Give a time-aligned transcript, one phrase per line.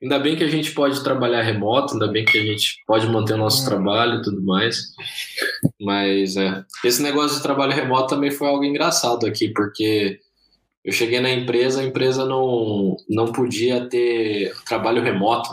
[0.00, 3.34] Ainda bem que a gente pode trabalhar remoto, ainda bem que a gente pode manter
[3.34, 4.94] o nosso trabalho e tudo mais.
[5.80, 10.20] Mas é, esse negócio de trabalho remoto também foi algo engraçado aqui, porque
[10.84, 15.50] eu cheguei na empresa, a empresa não, não podia ter trabalho remoto.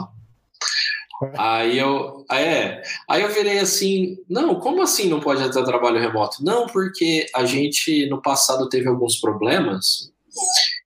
[1.37, 6.43] Aí eu, é, aí eu virei assim, não, como assim não pode ter trabalho remoto?
[6.43, 10.13] Não, porque a gente no passado teve alguns problemas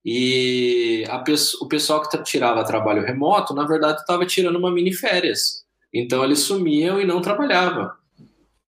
[0.06, 1.04] e
[1.62, 5.64] o pessoal que tirava trabalho remoto, na verdade, estava tirando uma mini férias.
[5.94, 7.90] Então eles sumiam e não trabalhavam.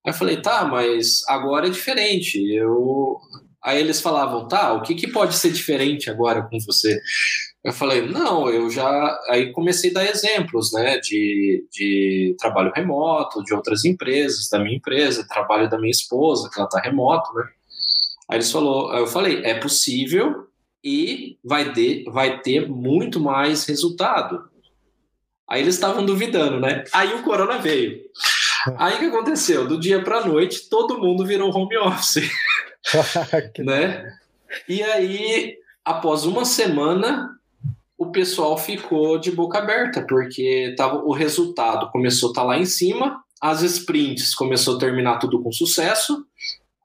[0.06, 2.44] Aí eu falei, tá, mas agora é diferente.
[2.54, 3.18] Eu...
[3.64, 7.00] Aí eles falavam, tá, o que, que pode ser diferente agora com você?
[7.64, 9.20] Eu falei, não, eu já.
[9.30, 14.76] Aí comecei a dar exemplos, né, de, de trabalho remoto, de outras empresas, da minha
[14.76, 17.44] empresa, trabalho da minha esposa, que ela tá remoto, né.
[18.28, 20.48] Aí eles falou, eu falei, é possível
[20.84, 24.50] e vai, de, vai ter muito mais resultado.
[25.48, 26.84] Aí eles estavam duvidando, né?
[26.94, 28.02] Aí o corona veio.
[28.78, 29.68] Aí o que aconteceu?
[29.68, 32.32] Do dia para a noite, todo mundo virou home office.
[33.58, 34.18] né?
[34.70, 37.30] E aí, após uma semana,
[37.98, 42.58] o pessoal ficou de boca aberta, porque tava, o resultado começou a estar tá lá
[42.58, 46.24] em cima, as sprints começou a terminar tudo com sucesso,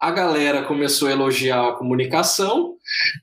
[0.01, 2.76] a galera começou a elogiar a comunicação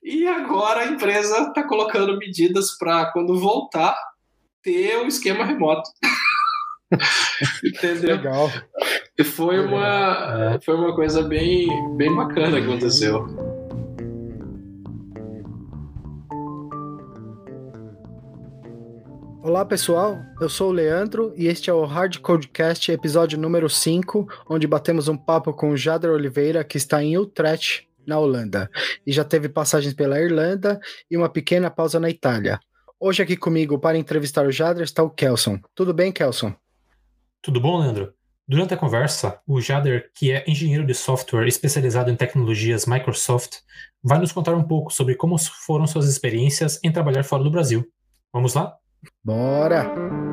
[0.03, 3.95] e agora a empresa está colocando medidas para quando voltar
[4.61, 5.89] ter o um esquema remoto.
[7.63, 8.16] Entendeu?
[8.16, 8.51] Legal.
[9.17, 13.27] E foi uma, foi uma coisa bem, bem bacana que aconteceu.
[19.44, 24.25] Olá pessoal, eu sou o Leandro e este é o Hard Codecast, episódio número 5,
[24.49, 28.70] onde batemos um papo com o Jader Oliveira, que está em Utrecht, na Holanda,
[29.06, 32.59] e já teve passagens pela Irlanda e uma pequena pausa na Itália.
[33.00, 35.59] Hoje aqui comigo para entrevistar o Jader está o Kelson.
[35.76, 36.54] Tudo bem, Kelson?
[37.42, 38.14] Tudo bom, Leandro?
[38.48, 43.58] Durante a conversa, o Jader, que é engenheiro de software especializado em tecnologias Microsoft,
[44.02, 47.86] vai nos contar um pouco sobre como foram suas experiências em trabalhar fora do Brasil.
[48.34, 48.75] Vamos lá?
[49.24, 50.32] Bora!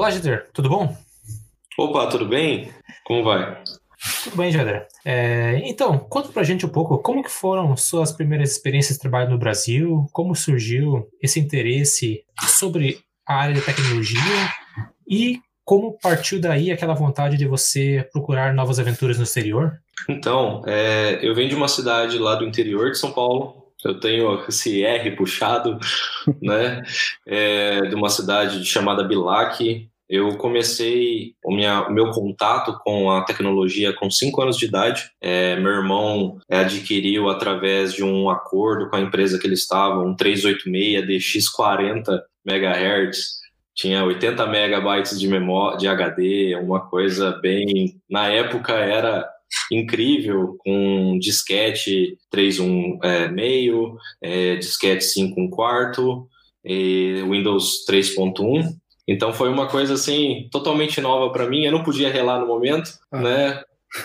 [0.00, 0.96] Olá, Jader, tudo bom?
[1.78, 2.72] Opa, tudo bem?
[3.04, 3.62] Como vai?
[4.24, 4.86] Tudo bem, Jader.
[5.04, 9.28] É, então, conta pra gente um pouco como que foram suas primeiras experiências de trabalho
[9.28, 14.48] no Brasil, como surgiu esse interesse sobre a área de tecnologia
[15.06, 19.82] e como partiu daí aquela vontade de você procurar novas aventuras no exterior?
[20.08, 23.59] Então, é, eu venho de uma cidade lá do interior de São Paulo.
[23.84, 25.78] Eu tenho esse R puxado,
[26.40, 26.82] né?
[27.26, 29.88] É, de uma cidade chamada Bilac.
[30.08, 35.08] Eu comecei o, minha, meu contato com a tecnologia com 5 anos de idade.
[35.20, 40.16] É, meu irmão adquiriu através de um acordo com a empresa que ele estava, um
[40.16, 43.40] 386 DX40 MHz
[43.80, 49.26] tinha 80 megabytes de memória de HD, uma coisa bem na época era
[49.70, 56.28] incrível com disquete 3.1 é, meio, é, disquete 5 um quarto,
[56.64, 58.74] e Windows 3.1.
[59.06, 61.64] Então foi uma coisa assim totalmente nova para mim.
[61.64, 63.20] Eu não podia relar no momento, ah.
[63.20, 63.62] né?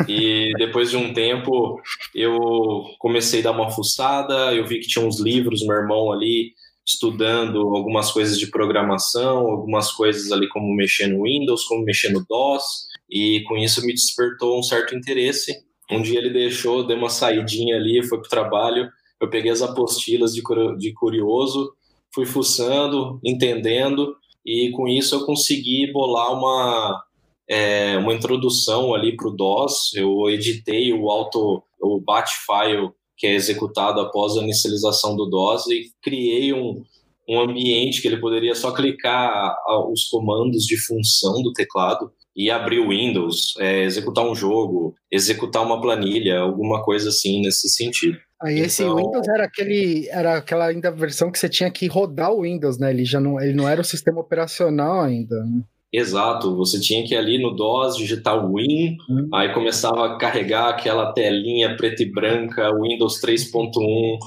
[0.07, 1.79] E depois de um tempo
[2.13, 6.53] eu comecei a dar uma fuçada, eu vi que tinha uns livros, meu irmão ali
[6.85, 12.23] estudando algumas coisas de programação, algumas coisas ali como mexer no Windows, como mexer no
[12.29, 15.53] DOS, e com isso me despertou um certo interesse.
[15.91, 18.89] Um dia ele deixou, deu uma saidinha ali, foi para o trabalho,
[19.21, 20.41] eu peguei as apostilas de,
[20.77, 21.73] de curioso,
[22.13, 24.15] fui fuçando, entendendo,
[24.45, 27.03] e com isso eu consegui bolar uma,
[27.47, 29.94] é, uma introdução ali para o DOS.
[29.95, 35.67] Eu editei o auto, o bat file que é executado após a inicialização do DOS
[35.67, 36.83] e criei um,
[37.27, 39.55] um ambiente que ele poderia só clicar
[39.89, 45.63] os comandos de função do teclado e abrir o Windows, é, executar um jogo, executar
[45.63, 48.18] uma planilha, alguma coisa assim nesse sentido.
[48.42, 48.98] Aí esse então...
[48.98, 52.92] Windows era aquele era aquela ainda versão que você tinha que rodar o Windows, né?
[52.92, 55.36] Ele já não ele não era o sistema operacional ainda.
[55.44, 55.63] Né?
[55.94, 59.30] Exato, você tinha que ir ali no DOS digitar Win, uhum.
[59.33, 64.18] aí começava a carregar aquela telinha preta e branca, Windows 3.1,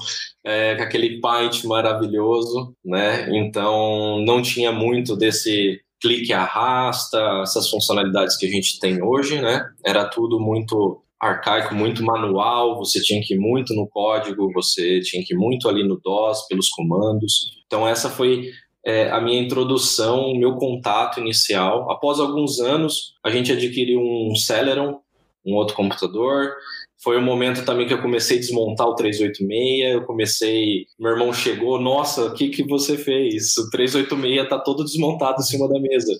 [0.43, 3.29] é, com aquele Paint maravilhoso, né?
[3.37, 9.65] Então não tinha muito desse clique arrasta, essas funcionalidades que a gente tem hoje, né?
[9.85, 15.23] Era tudo muito arcaico, muito manual, você tinha que ir muito no código, você tinha
[15.23, 17.51] que ir muito ali no DOS, pelos comandos.
[17.67, 18.49] Então essa foi
[18.85, 21.91] é, a minha introdução, o meu contato inicial.
[21.91, 25.01] Após alguns anos, a gente adquiriu um Celeron,
[25.45, 26.53] um outro computador.
[27.01, 29.93] Foi o momento também que eu comecei a desmontar o 386.
[29.93, 33.57] Eu comecei, meu irmão chegou, nossa, o que que você fez?
[33.57, 36.13] O 386 tá todo desmontado em cima da mesa.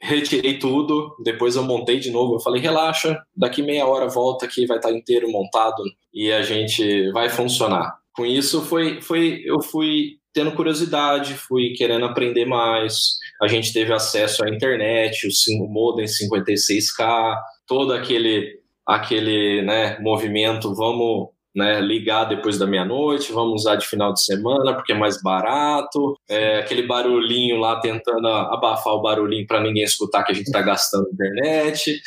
[0.00, 2.36] Retirei tudo, depois eu montei de novo.
[2.36, 5.82] Eu falei, relaxa, daqui meia hora volta aqui, vai estar tá inteiro montado
[6.14, 7.98] e a gente vai funcionar.
[8.14, 13.16] Com isso foi, foi eu fui tendo curiosidade, fui querendo aprender mais.
[13.42, 17.36] A gente teve acesso à internet, o modem 56K,
[17.66, 24.12] todo aquele aquele né, movimento, vamos né, ligar depois da meia-noite, vamos usar de final
[24.12, 29.62] de semana porque é mais barato, é, aquele barulhinho lá tentando abafar o barulhinho para
[29.62, 32.00] ninguém escutar que a gente está gastando internet.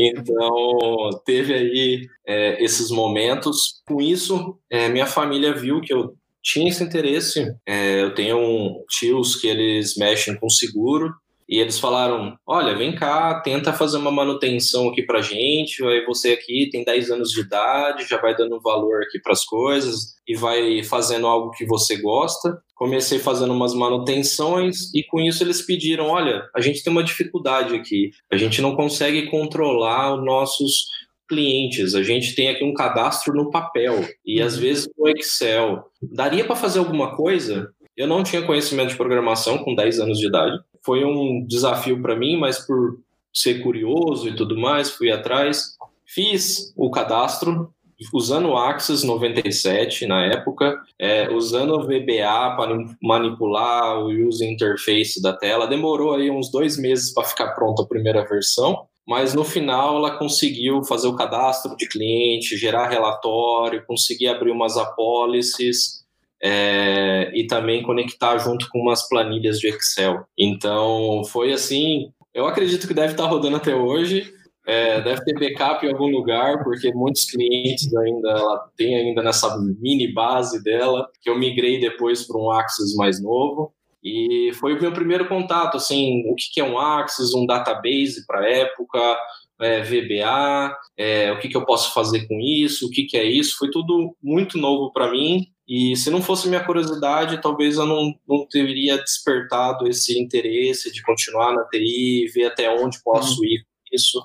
[0.00, 3.82] Então, teve aí é, esses momentos.
[3.86, 7.52] Com isso, é, minha família viu que eu tinha esse interesse.
[7.66, 11.12] É, eu tenho um, tios que eles mexem com seguro
[11.48, 15.82] e eles falaram: olha, vem cá, tenta fazer uma manutenção aqui pra gente.
[15.84, 19.44] Aí você aqui tem 10 anos de idade, já vai dando valor aqui para as
[19.44, 22.58] coisas e vai fazendo algo que você gosta.
[22.74, 27.74] Comecei fazendo umas manutenções e com isso eles pediram: olha, a gente tem uma dificuldade
[27.74, 30.86] aqui, a gente não consegue controlar os nossos
[31.28, 34.60] clientes, a gente tem aqui um cadastro no papel e às uhum.
[34.60, 35.84] vezes no Excel.
[36.02, 37.68] Daria para fazer alguma coisa?
[37.98, 40.58] Eu não tinha conhecimento de programação com 10 anos de idade
[40.88, 42.98] foi um desafio para mim, mas por
[43.32, 47.70] ser curioso e tudo mais, fui atrás, fiz o cadastro
[48.14, 55.20] usando o Axis 97 na época, é, usando o VBA para manipular o user interface
[55.20, 55.66] da tela.
[55.66, 60.16] Demorou aí uns dois meses para ficar pronta a primeira versão, mas no final ela
[60.16, 65.97] conseguiu fazer o cadastro de cliente, gerar relatório, conseguir abrir umas apólices
[66.42, 70.24] é, e também conectar junto com umas planilhas de Excel.
[70.38, 72.12] Então, foi assim.
[72.32, 74.32] Eu acredito que deve estar rodando até hoje.
[74.66, 79.56] É, deve ter backup em algum lugar, porque muitos clientes ainda ela tem ainda nessa
[79.80, 83.72] mini base dela, que eu migrei depois para um Axis mais novo.
[84.04, 88.48] E foi o meu primeiro contato, assim, o que é um Axis, um database para
[88.48, 89.18] época,
[89.60, 93.24] é, VBA, é, o que, que eu posso fazer com isso, o que, que é
[93.24, 97.84] isso, foi tudo muito novo para mim e se não fosse minha curiosidade, talvez eu
[97.84, 103.44] não, não teria despertado esse interesse de continuar na TI, ver até onde posso uhum.
[103.44, 104.18] ir com isso.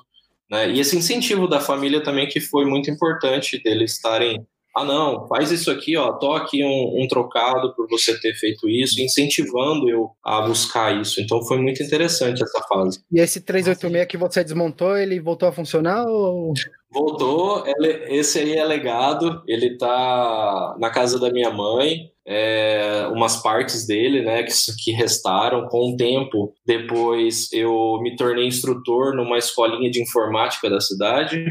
[0.50, 0.70] Né?
[0.70, 5.52] E esse incentivo da família também, que foi muito importante deles estarem ah, não, faz
[5.52, 10.10] isso aqui, ó, tô aqui um, um, trocado por você ter feito isso, incentivando eu
[10.24, 11.20] a buscar isso.
[11.20, 13.00] Então foi muito interessante essa fase.
[13.12, 16.52] E esse 386 que você desmontou, ele voltou a funcionar ou...
[16.92, 17.64] Voltou,
[18.08, 24.22] esse aí é legado, ele tá na casa da minha mãe, é, umas partes dele,
[24.22, 25.66] né, que, que restaram.
[25.68, 31.44] Com o tempo, depois eu me tornei instrutor numa escolinha de informática da cidade,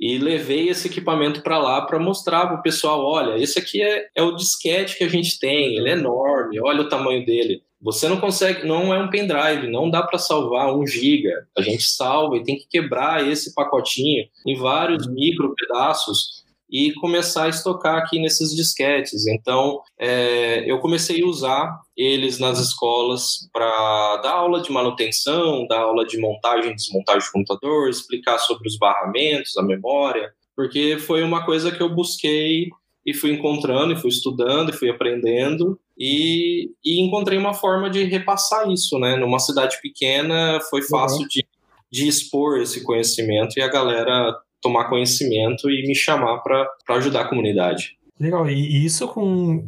[0.00, 4.08] e levei esse equipamento para lá para mostrar para o pessoal: olha, esse aqui é,
[4.14, 7.62] é o disquete que a gente tem, ele é enorme, olha o tamanho dele.
[7.82, 11.46] Você não consegue, não é um pendrive, não dá para salvar um giga.
[11.56, 17.44] A gente salva e tem que quebrar esse pacotinho em vários micro pedaços e começar
[17.44, 19.26] a estocar aqui nesses disquetes.
[19.26, 25.80] Então, é, eu comecei a usar eles nas escolas para dar aula de manutenção, dar
[25.80, 31.22] aula de montagem e desmontagem de computador, explicar sobre os barramentos, a memória, porque foi
[31.22, 32.68] uma coisa que eu busquei
[33.04, 38.04] e fui encontrando, e fui estudando, e fui aprendendo, e, e encontrei uma forma de
[38.04, 39.16] repassar isso, né?
[39.16, 41.28] Numa cidade pequena, foi fácil uhum.
[41.28, 41.46] de,
[41.90, 47.28] de expor esse conhecimento e a galera tomar conhecimento e me chamar para ajudar a
[47.28, 47.98] comunidade.
[48.18, 49.66] Legal, e isso com.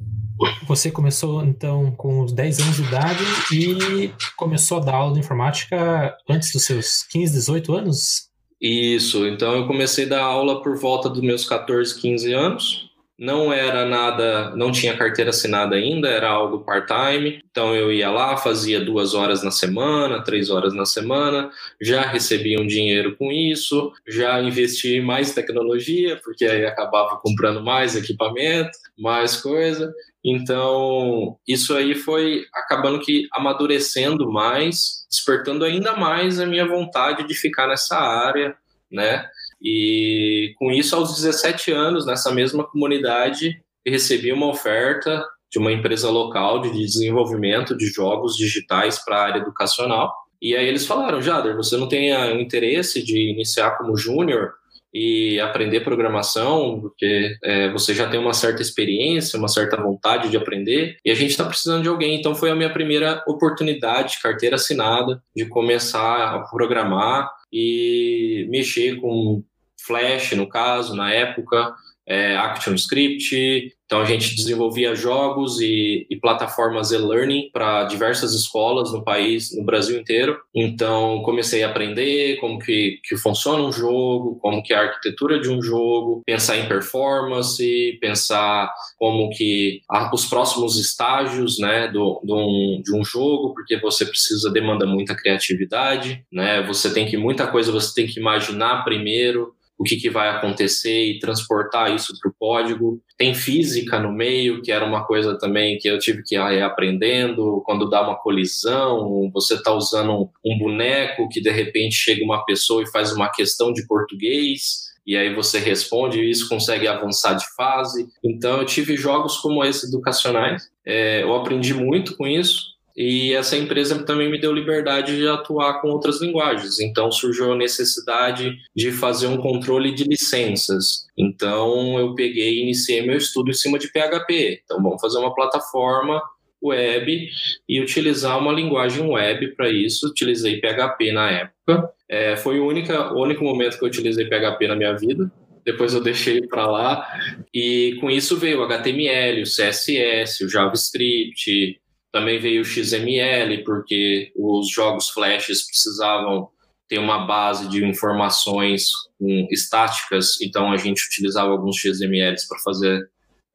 [0.66, 5.20] Você começou então com os 10 anos de idade e começou a dar aula de
[5.20, 8.30] informática antes dos seus 15, 18 anos?
[8.60, 12.91] Isso, então eu comecei a dar aula por volta dos meus 14, 15 anos
[13.22, 17.40] não era nada, não tinha carteira assinada ainda, era algo part-time.
[17.48, 21.48] Então eu ia lá, fazia duas horas na semana, três horas na semana,
[21.80, 27.62] já recebia um dinheiro com isso, já investi em mais tecnologia, porque aí acabava comprando
[27.62, 29.94] mais equipamento, mais coisa.
[30.24, 37.34] Então, isso aí foi acabando que amadurecendo mais, despertando ainda mais a minha vontade de
[37.34, 38.56] ficar nessa área,
[38.90, 39.24] né?
[39.62, 46.10] E com isso, aos 17 anos, nessa mesma comunidade, recebi uma oferta de uma empresa
[46.10, 50.12] local de desenvolvimento de jogos digitais para a área educacional.
[50.40, 54.50] E aí eles falaram, Jader, você não tem o interesse de iniciar como júnior
[54.94, 60.36] e aprender programação, porque é, você já tem uma certa experiência, uma certa vontade de
[60.36, 62.18] aprender, e a gente está precisando de alguém.
[62.18, 69.42] Então foi a minha primeira oportunidade, carteira assinada, de começar a programar e mexer com
[69.86, 71.74] Flash, no caso, na época,
[72.06, 79.04] é, ActionScript, então a gente desenvolvia jogos e, e plataformas e-learning para diversas escolas no
[79.04, 80.38] país, no Brasil inteiro.
[80.54, 85.38] Então comecei a aprender como que, que funciona um jogo, como que é a arquitetura
[85.38, 92.34] de um jogo, pensar em performance, pensar como que os próximos estágios, né, do, do
[92.34, 96.62] um, de um jogo, porque você precisa demanda muita criatividade, né?
[96.62, 101.06] Você tem que muita coisa você tem que imaginar primeiro o que, que vai acontecer
[101.06, 103.02] e transportar isso para o código.
[103.18, 107.60] Tem física no meio, que era uma coisa também que eu tive que ir aprendendo.
[107.66, 112.84] Quando dá uma colisão, você está usando um boneco que de repente chega uma pessoa
[112.84, 117.44] e faz uma questão de português e aí você responde e isso consegue avançar de
[117.56, 118.06] fase.
[118.24, 123.56] Então eu tive jogos como esses educacionais, é, eu aprendi muito com isso e essa
[123.56, 126.78] empresa também me deu liberdade de atuar com outras linguagens.
[126.80, 131.06] Então surgiu a necessidade de fazer um controle de licenças.
[131.16, 134.62] Então eu peguei e iniciei meu estudo em cima de PHP.
[134.64, 136.22] Então vamos fazer uma plataforma
[136.62, 137.28] web
[137.68, 140.08] e utilizar uma linguagem web para isso.
[140.08, 141.90] Utilizei PHP na época.
[142.08, 145.30] É, foi o, única, o único momento que eu utilizei PHP na minha vida.
[145.64, 147.06] Depois eu deixei para lá
[147.54, 151.80] e com isso veio o HTML, o CSS, o JavaScript,
[152.12, 156.48] também veio o XML, porque os jogos flashes precisavam
[156.88, 163.00] ter uma base de informações um, estáticas, então a gente utilizava alguns XMLs para fazer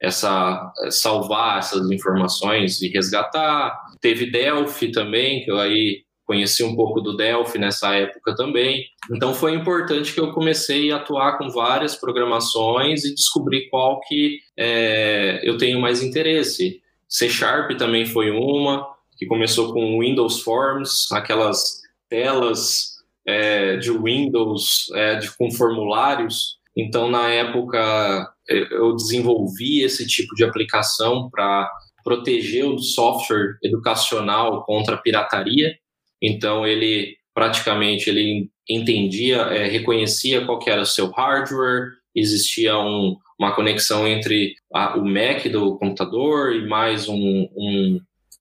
[0.00, 3.76] essa salvar essas informações e resgatar.
[4.00, 8.84] Teve Delphi também, que eu aí conheci um pouco do Delphi nessa época também.
[9.10, 14.38] Então foi importante que eu comecei a atuar com várias programações e descobrir qual que
[14.56, 16.82] é, eu tenho mais interesse.
[17.08, 18.86] C Sharp também foi uma,
[19.16, 26.58] que começou com Windows Forms, aquelas telas é, de Windows é, de, com formulários.
[26.76, 31.68] Então, na época, eu desenvolvi esse tipo de aplicação para
[32.04, 35.76] proteger o software educacional contra a pirataria.
[36.22, 43.54] Então, ele praticamente ele entendia, é, reconhecia qual era o seu hardware, existia um, uma
[43.54, 48.00] conexão entre a, o Mac do computador e mais um, um,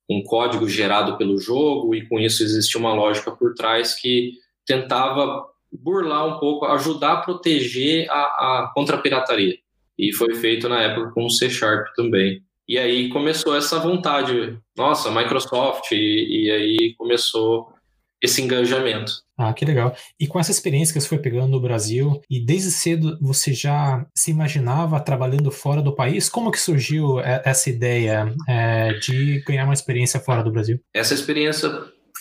[0.09, 4.33] um código gerado pelo jogo, e com isso existia uma lógica por trás que
[4.65, 9.57] tentava burlar um pouco, ajudar a proteger a, a contra a pirataria.
[9.97, 12.41] E foi feito na época com o C Sharp também.
[12.67, 17.73] E aí começou essa vontade, nossa, Microsoft, e, e aí começou
[18.21, 19.26] esse engajamento.
[19.37, 19.95] Ah, que legal.
[20.19, 24.03] E com essa experiência que você foi pegando no Brasil, e desde cedo você já
[24.15, 26.27] se imaginava trabalhando fora do país?
[26.27, 30.79] Como que surgiu é, essa ideia é, de ganhar uma experiência fora do Brasil?
[30.91, 31.69] Essa experiência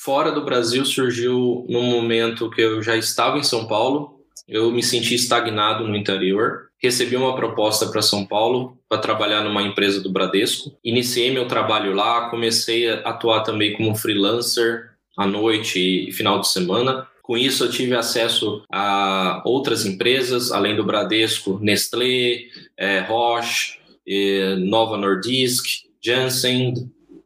[0.04, 4.20] fora do Brasil surgiu no momento que eu já estava em São Paulo.
[4.46, 6.66] Eu me senti estagnado no interior.
[6.80, 10.70] Recebi uma proposta para São Paulo para trabalhar numa empresa do Bradesco.
[10.84, 16.48] Iniciei meu trabalho lá, comecei a atuar também como freelancer à noite e final de
[16.48, 17.06] semana.
[17.22, 22.44] Com isso, eu tive acesso a outras empresas, além do Bradesco, Nestlé,
[22.76, 23.78] é, Roche,
[24.58, 25.64] Nova Nordisk,
[26.00, 26.74] Janssen,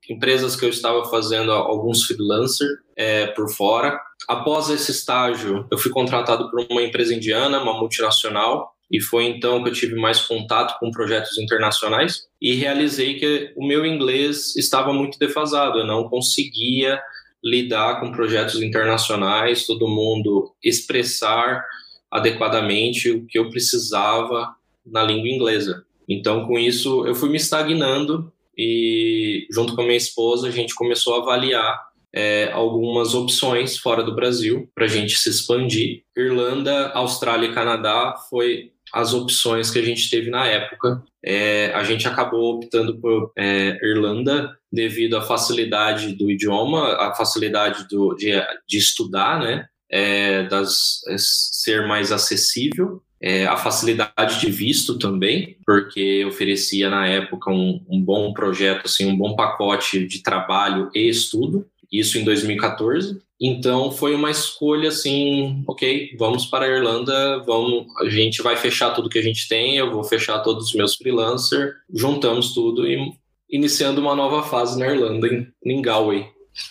[0.09, 4.01] empresas que eu estava fazendo alguns freelancers é, por fora.
[4.29, 9.63] Após esse estágio, eu fui contratado por uma empresa indiana, uma multinacional, e foi então
[9.63, 14.93] que eu tive mais contato com projetos internacionais e realizei que o meu inglês estava
[14.93, 17.01] muito defasado, eu não conseguia
[17.43, 21.65] lidar com projetos internacionais, todo mundo expressar
[22.11, 24.55] adequadamente o que eu precisava
[24.85, 25.85] na língua inglesa.
[26.09, 30.75] Então, com isso, eu fui me estagnando e, junto com a minha esposa, a gente
[30.75, 31.81] começou a avaliar
[32.13, 36.03] é, algumas opções fora do Brasil para a gente se expandir.
[36.17, 41.03] Irlanda, Austrália e Canadá foi as opções que a gente teve na época.
[41.25, 47.87] É, a gente acabou optando por é, Irlanda devido à facilidade do idioma, a facilidade
[47.89, 48.33] do, de,
[48.69, 49.67] de estudar, né?
[49.93, 57.09] É, das, é, ser mais acessível, é, a facilidade de visto também, porque oferecia na
[57.09, 62.25] época um, um bom projeto, assim, um bom pacote de trabalho e estudo isso em
[62.25, 63.21] 2014.
[63.41, 68.91] Então foi uma escolha assim, ok, vamos para a Irlanda, vamos, a gente vai fechar
[68.91, 72.99] tudo que a gente tem, eu vou fechar todos os meus freelancers, juntamos tudo e
[73.51, 76.27] iniciando uma nova fase na Irlanda, em, em Galway.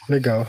[0.08, 0.46] Legal.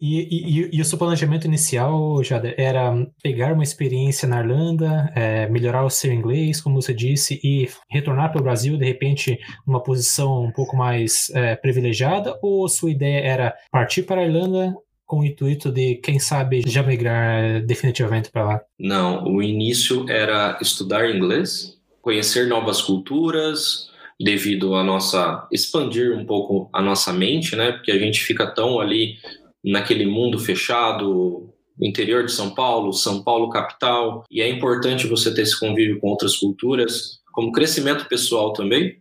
[0.00, 2.92] E, e, e, o seu planejamento inicial, Jader, era
[3.22, 8.30] pegar uma experiência na Irlanda, é, melhorar o seu inglês, como você disse, e retornar
[8.30, 12.38] para o Brasil, de repente, numa posição um pouco mais é, privilegiada?
[12.42, 14.74] Ou sua ideia era partir para a Irlanda
[15.06, 18.60] com o intuito de, quem sabe, já migrar definitivamente para lá?
[18.78, 26.68] Não, o início era estudar inglês, conhecer novas culturas, devido a nossa expandir um pouco
[26.72, 27.72] a nossa mente, né?
[27.72, 29.16] Porque a gente fica tão ali
[29.62, 35.42] naquele mundo fechado, interior de São Paulo, São Paulo capital, e é importante você ter
[35.42, 38.96] esse convívio com outras culturas, como crescimento pessoal também.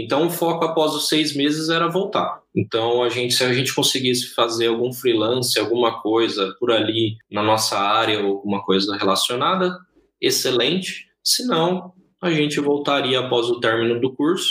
[0.00, 2.40] Então, o foco após os seis meses era voltar.
[2.54, 7.42] Então, a gente, se a gente conseguisse fazer algum freelance, alguma coisa por ali na
[7.42, 9.78] nossa área, ou alguma coisa relacionada,
[10.20, 11.08] excelente.
[11.22, 14.50] Se não, a gente voltaria após o término do curso,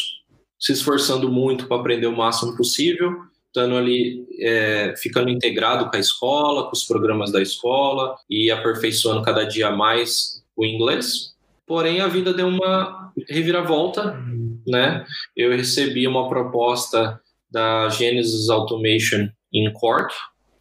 [0.59, 3.11] se esforçando muito para aprender o máximo possível,
[3.47, 9.23] estando ali, é, ficando integrado com a escola, com os programas da escola e aperfeiçoando
[9.23, 11.33] cada dia mais o inglês.
[11.69, 14.19] Porém, a vida deu uma reviravolta,
[14.67, 15.05] né?
[15.37, 20.13] Eu recebi uma proposta da Genesis Automation em Cork,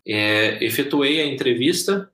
[0.06, 2.08] é, efetuei a entrevista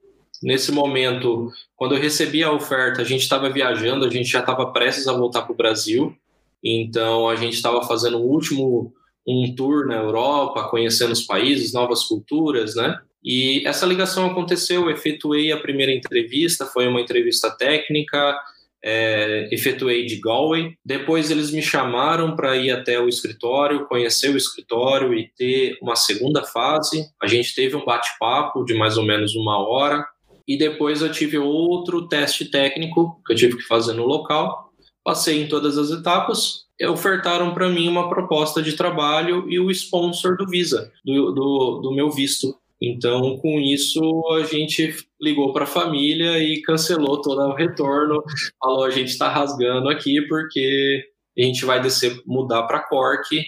[0.44, 4.66] Nesse momento, quando eu recebi a oferta, a gente estava viajando, a gente já estava
[4.72, 6.14] prestes a voltar para o Brasil.
[6.62, 8.92] Então, a gente estava fazendo o último
[9.26, 12.98] um tour na Europa, conhecendo os países, novas culturas, né?
[13.24, 18.36] E essa ligação aconteceu, eu efetuei a primeira entrevista, foi uma entrevista técnica,
[18.84, 20.76] é, efetuei de Galway.
[20.84, 25.96] Depois eles me chamaram para ir até o escritório, conhecer o escritório e ter uma
[25.96, 27.08] segunda fase.
[27.22, 30.04] A gente teve um bate-papo de mais ou menos uma hora,
[30.46, 34.70] e depois eu tive outro teste técnico que eu tive que fazer no local.
[35.02, 36.64] Passei em todas as etapas.
[36.78, 41.80] E ofertaram para mim uma proposta de trabalho e o sponsor do Visa, do, do,
[41.82, 42.54] do meu visto.
[42.90, 44.00] Então, com isso,
[44.38, 48.22] a gente ligou para a família e cancelou todo o retorno.
[48.58, 51.02] Falou: a gente está rasgando aqui porque
[51.38, 53.42] a gente vai descer, mudar para Cork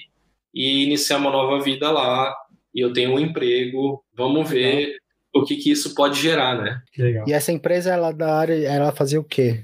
[0.55, 2.35] e iniciar uma nova vida lá.
[2.75, 4.03] E eu tenho um emprego.
[4.17, 4.97] Vamos ver
[5.35, 6.81] o que, que isso pode gerar, né?
[6.97, 7.29] Legal.
[7.29, 9.63] E essa empresa, ela da área, ela fazia o quê?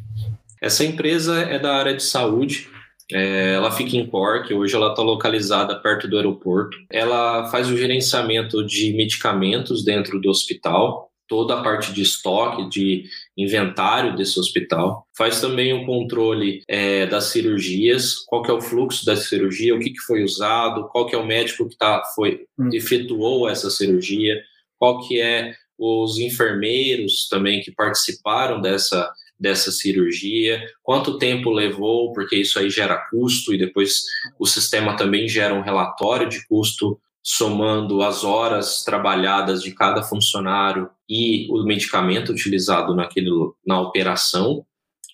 [0.61, 2.69] Essa empresa é da área de saúde.
[3.13, 6.77] É, ela fica em Cork, hoje ela está localizada perto do aeroporto.
[6.91, 13.05] Ela faz o gerenciamento de medicamentos dentro do hospital, toda a parte de estoque, de
[13.37, 15.07] inventário desse hospital.
[15.17, 19.79] Faz também o controle é, das cirurgias, qual que é o fluxo da cirurgia, o
[19.79, 22.69] que, que foi usado, qual que é o médico que tá, foi, hum.
[22.73, 24.43] efetuou essa cirurgia,
[24.79, 29.11] qual que é os enfermeiros também que participaram dessa,
[29.43, 34.05] dessa cirurgia, quanto tempo levou, porque isso aí gera custo e depois
[34.39, 40.89] o sistema também gera um relatório de custo somando as horas trabalhadas de cada funcionário
[41.09, 43.31] e o medicamento utilizado naquele,
[43.67, 44.65] na operação,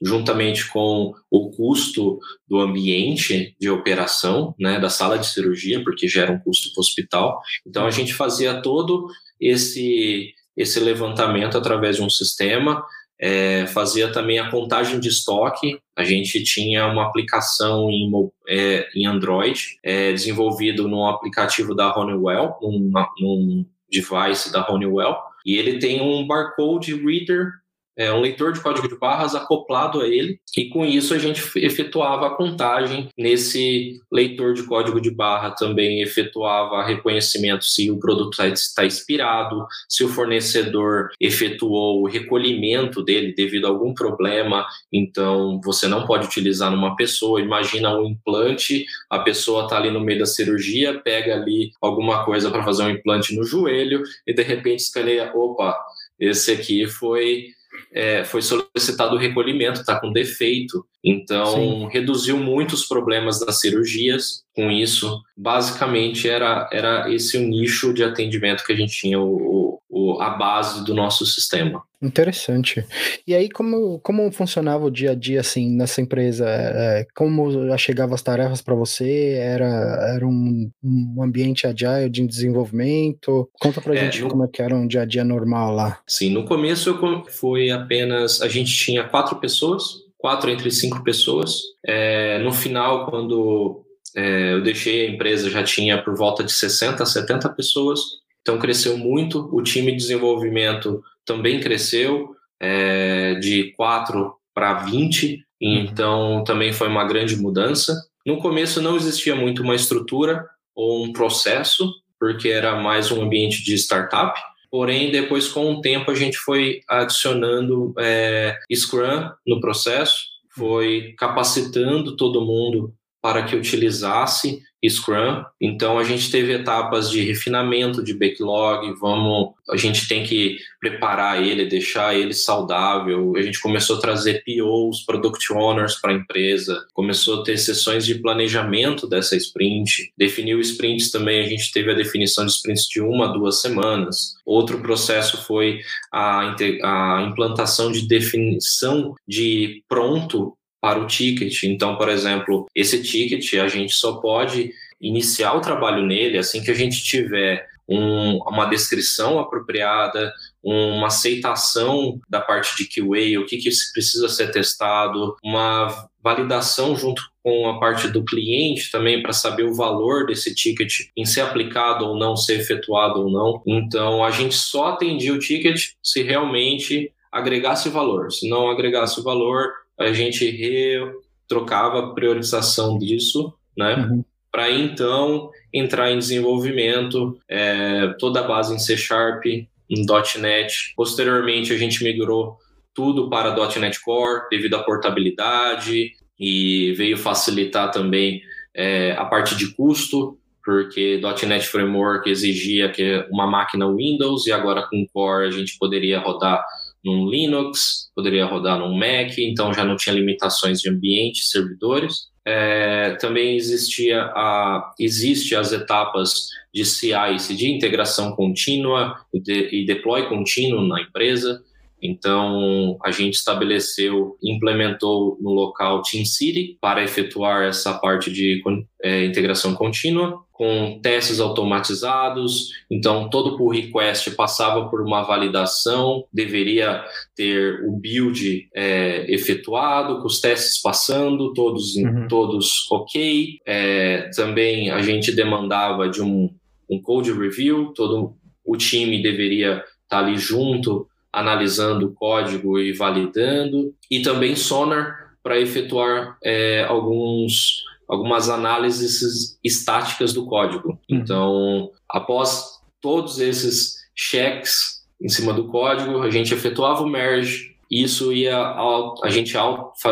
[0.02, 6.32] juntamente com o custo do ambiente de operação, né, da sala de cirurgia, porque gera
[6.32, 7.40] um custo para o hospital.
[7.66, 9.08] Então a gente fazia todo
[9.40, 12.84] esse esse levantamento através de um sistema,
[13.20, 15.78] é, fazia também a contagem de estoque.
[15.96, 18.10] A gente tinha uma aplicação em,
[18.48, 25.56] é, em Android, é, desenvolvido num aplicativo da Honeywell, num, num device da Honeywell, e
[25.56, 27.52] ele tem um barcode reader
[27.98, 31.42] é, um leitor de código de barras acoplado a ele, e com isso a gente
[31.56, 38.40] efetuava a contagem nesse leitor de código de barra também efetuava reconhecimento se o produto
[38.44, 45.88] está expirado, se o fornecedor efetuou o recolhimento dele devido a algum problema, então você
[45.88, 47.40] não pode utilizar numa pessoa.
[47.40, 52.50] Imagina um implante, a pessoa está ali no meio da cirurgia, pega ali alguma coisa
[52.50, 55.76] para fazer um implante no joelho e de repente escaneia, opa,
[56.18, 57.46] esse aqui foi
[57.92, 60.84] é, foi solicitado o recolhimento, está com defeito.
[61.02, 61.88] Então, Sim.
[61.90, 65.22] reduziu muitos problemas das cirurgias com isso.
[65.36, 69.67] Basicamente, era, era esse o nicho de atendimento que a gente tinha, o,
[69.98, 71.82] o, a base do nosso sistema.
[72.00, 72.84] Interessante.
[73.26, 76.48] E aí, como, como funcionava o dia a dia, assim, nessa empresa?
[76.48, 79.32] É, como chegavam as tarefas para você?
[79.32, 83.50] Era, era um, um, ambiente agile de desenvolvimento?
[83.60, 84.28] Conta pra é, gente no...
[84.28, 85.98] como é que era um dia a dia normal lá.
[86.06, 89.82] Sim, no começo eu foi apenas, a gente tinha quatro pessoas,
[90.16, 91.62] quatro entre cinco pessoas.
[91.84, 93.84] É, no final, quando
[94.16, 98.00] é, eu deixei a empresa, já tinha por volta de 60 a 70 pessoas.
[98.48, 99.46] Então cresceu muito.
[99.52, 105.40] O time de desenvolvimento também cresceu é, de 4 para 20, uhum.
[105.60, 107.94] então também foi uma grande mudança.
[108.24, 113.62] No começo não existia muito uma estrutura ou um processo, porque era mais um ambiente
[113.62, 114.40] de startup.
[114.70, 120.24] Porém, depois, com o tempo, a gente foi adicionando é, Scrum no processo,
[120.56, 125.44] foi capacitando todo mundo para que utilizasse Scrum.
[125.60, 131.42] Então a gente teve etapas de refinamento de backlog, vamos, a gente tem que preparar
[131.42, 133.32] ele, deixar ele saudável.
[133.36, 138.06] A gente começou a trazer POs, product owners para a empresa, começou a ter sessões
[138.06, 140.12] de planejamento dessa sprint.
[140.16, 144.36] Definiu sprints também, a gente teve a definição de sprints de uma a duas semanas.
[144.46, 145.80] Outro processo foi
[146.12, 150.57] a, a implantação de definição de pronto
[150.88, 151.64] para o ticket.
[151.64, 156.70] Então, por exemplo, esse ticket a gente só pode iniciar o trabalho nele assim que
[156.70, 163.58] a gente tiver um, uma descrição apropriada, uma aceitação da parte de QA, o que,
[163.58, 169.64] que precisa ser testado, uma validação junto com a parte do cliente também para saber
[169.64, 173.62] o valor desse ticket em ser aplicado ou não, ser efetuado ou não.
[173.66, 178.32] Então, a gente só atendia o ticket se realmente agregasse valor.
[178.32, 181.00] Se não agregasse valor, a gente
[181.48, 183.96] trocava a priorização disso, né?
[183.96, 184.24] Uhum.
[184.50, 190.06] Para então entrar em desenvolvimento, é, toda a base em C Sharp, em
[190.38, 190.92] .NET.
[190.96, 192.56] Posteriormente, a gente migrou
[192.94, 198.42] tudo para .NET Core devido à portabilidade e veio facilitar também
[198.74, 204.86] é, a parte de custo, porque .NET Framework exigia que uma máquina Windows e agora
[204.88, 206.64] com Core a gente poderia rodar
[207.04, 212.28] num Linux, poderia rodar num Mac, então já não tinha limitações de ambiente, servidores.
[212.46, 219.86] É, também existia a, existe as etapas de CI, de integração contínua e, de, e
[219.86, 221.62] deploy contínuo na empresa.
[222.02, 228.62] Então, a gente estabeleceu, implementou no local Team City para efetuar essa parte de
[229.02, 232.70] é, integração contínua, com testes automatizados.
[232.90, 237.04] Então, todo pull request passava por uma validação, deveria
[237.36, 242.26] ter o build é, efetuado, com os testes passando, todos, uhum.
[242.28, 243.58] todos ok.
[243.66, 246.50] É, também a gente demandava de um,
[246.90, 248.34] um code review, todo
[248.64, 255.60] o time deveria estar ali junto analisando o código e validando, e também Sonar para
[255.60, 260.88] efetuar é, alguns, algumas análises estáticas do código.
[261.10, 261.18] Uhum.
[261.18, 268.32] Então, após todos esses checks em cima do código, a gente efetuava o merge, isso
[268.32, 269.54] ia a gente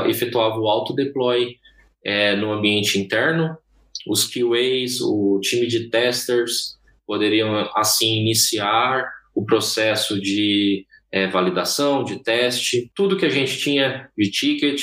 [0.07, 1.57] efetuava o auto deploy
[2.05, 3.57] é, no ambiente interno,
[4.07, 6.77] os QAs, o time de testers
[7.07, 14.09] poderiam assim iniciar o processo de é, validação, de teste, tudo que a gente tinha
[14.17, 14.81] de ticket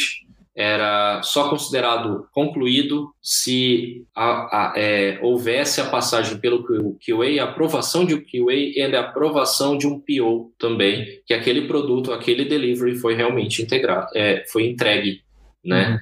[0.56, 8.06] era só considerado concluído se a, a, é, houvesse a passagem pelo QA, a aprovação
[8.06, 12.96] de um QA e a aprovação de um PO também, que aquele produto, aquele delivery
[12.96, 15.22] foi realmente integrado, é, foi entregue,
[15.66, 15.90] né?
[15.90, 15.98] Uhum.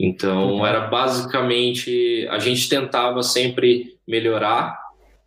[0.00, 4.76] Então era basicamente a gente tentava sempre melhorar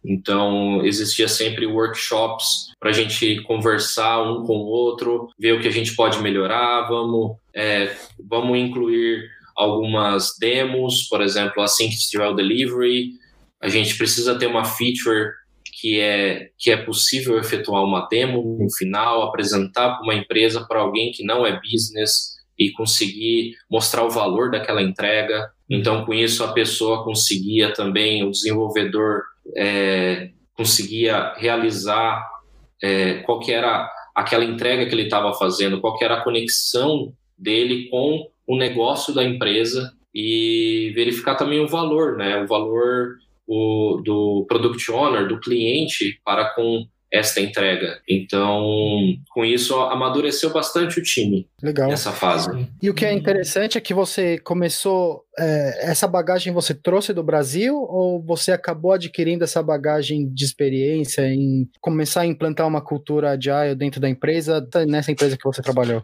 [0.08, 5.68] então, existia sempre workshops para a gente conversar um com o outro, ver o que
[5.68, 12.28] a gente pode melhorar, vamos, é, vamos incluir algumas demos, por exemplo, assim que tiver
[12.28, 13.12] o delivery,
[13.62, 15.32] a gente precisa ter uma feature
[15.80, 20.80] que é, que é possível efetuar uma demo no final, apresentar para uma empresa, para
[20.80, 25.52] alguém que não é business e conseguir mostrar o valor daquela entrega.
[25.70, 29.24] Então, com isso, a pessoa conseguia também, o desenvolvedor
[29.56, 32.28] é, conseguia realizar
[32.82, 37.14] é, qual que era aquela entrega que ele estava fazendo, qual que era a conexão
[37.38, 42.42] dele com o negócio da empresa e verificar também o valor, né?
[42.42, 48.00] O valor o, do product owner, do cliente para com esta entrega.
[48.08, 48.62] Então,
[49.30, 51.90] com isso, amadureceu bastante o time Legal.
[51.90, 52.68] nessa fase.
[52.82, 57.24] E o que é interessante é que você começou, é, essa bagagem você trouxe do
[57.24, 63.32] Brasil ou você acabou adquirindo essa bagagem de experiência em começar a implantar uma cultura
[63.32, 66.04] agile dentro da empresa, nessa empresa que você trabalhou?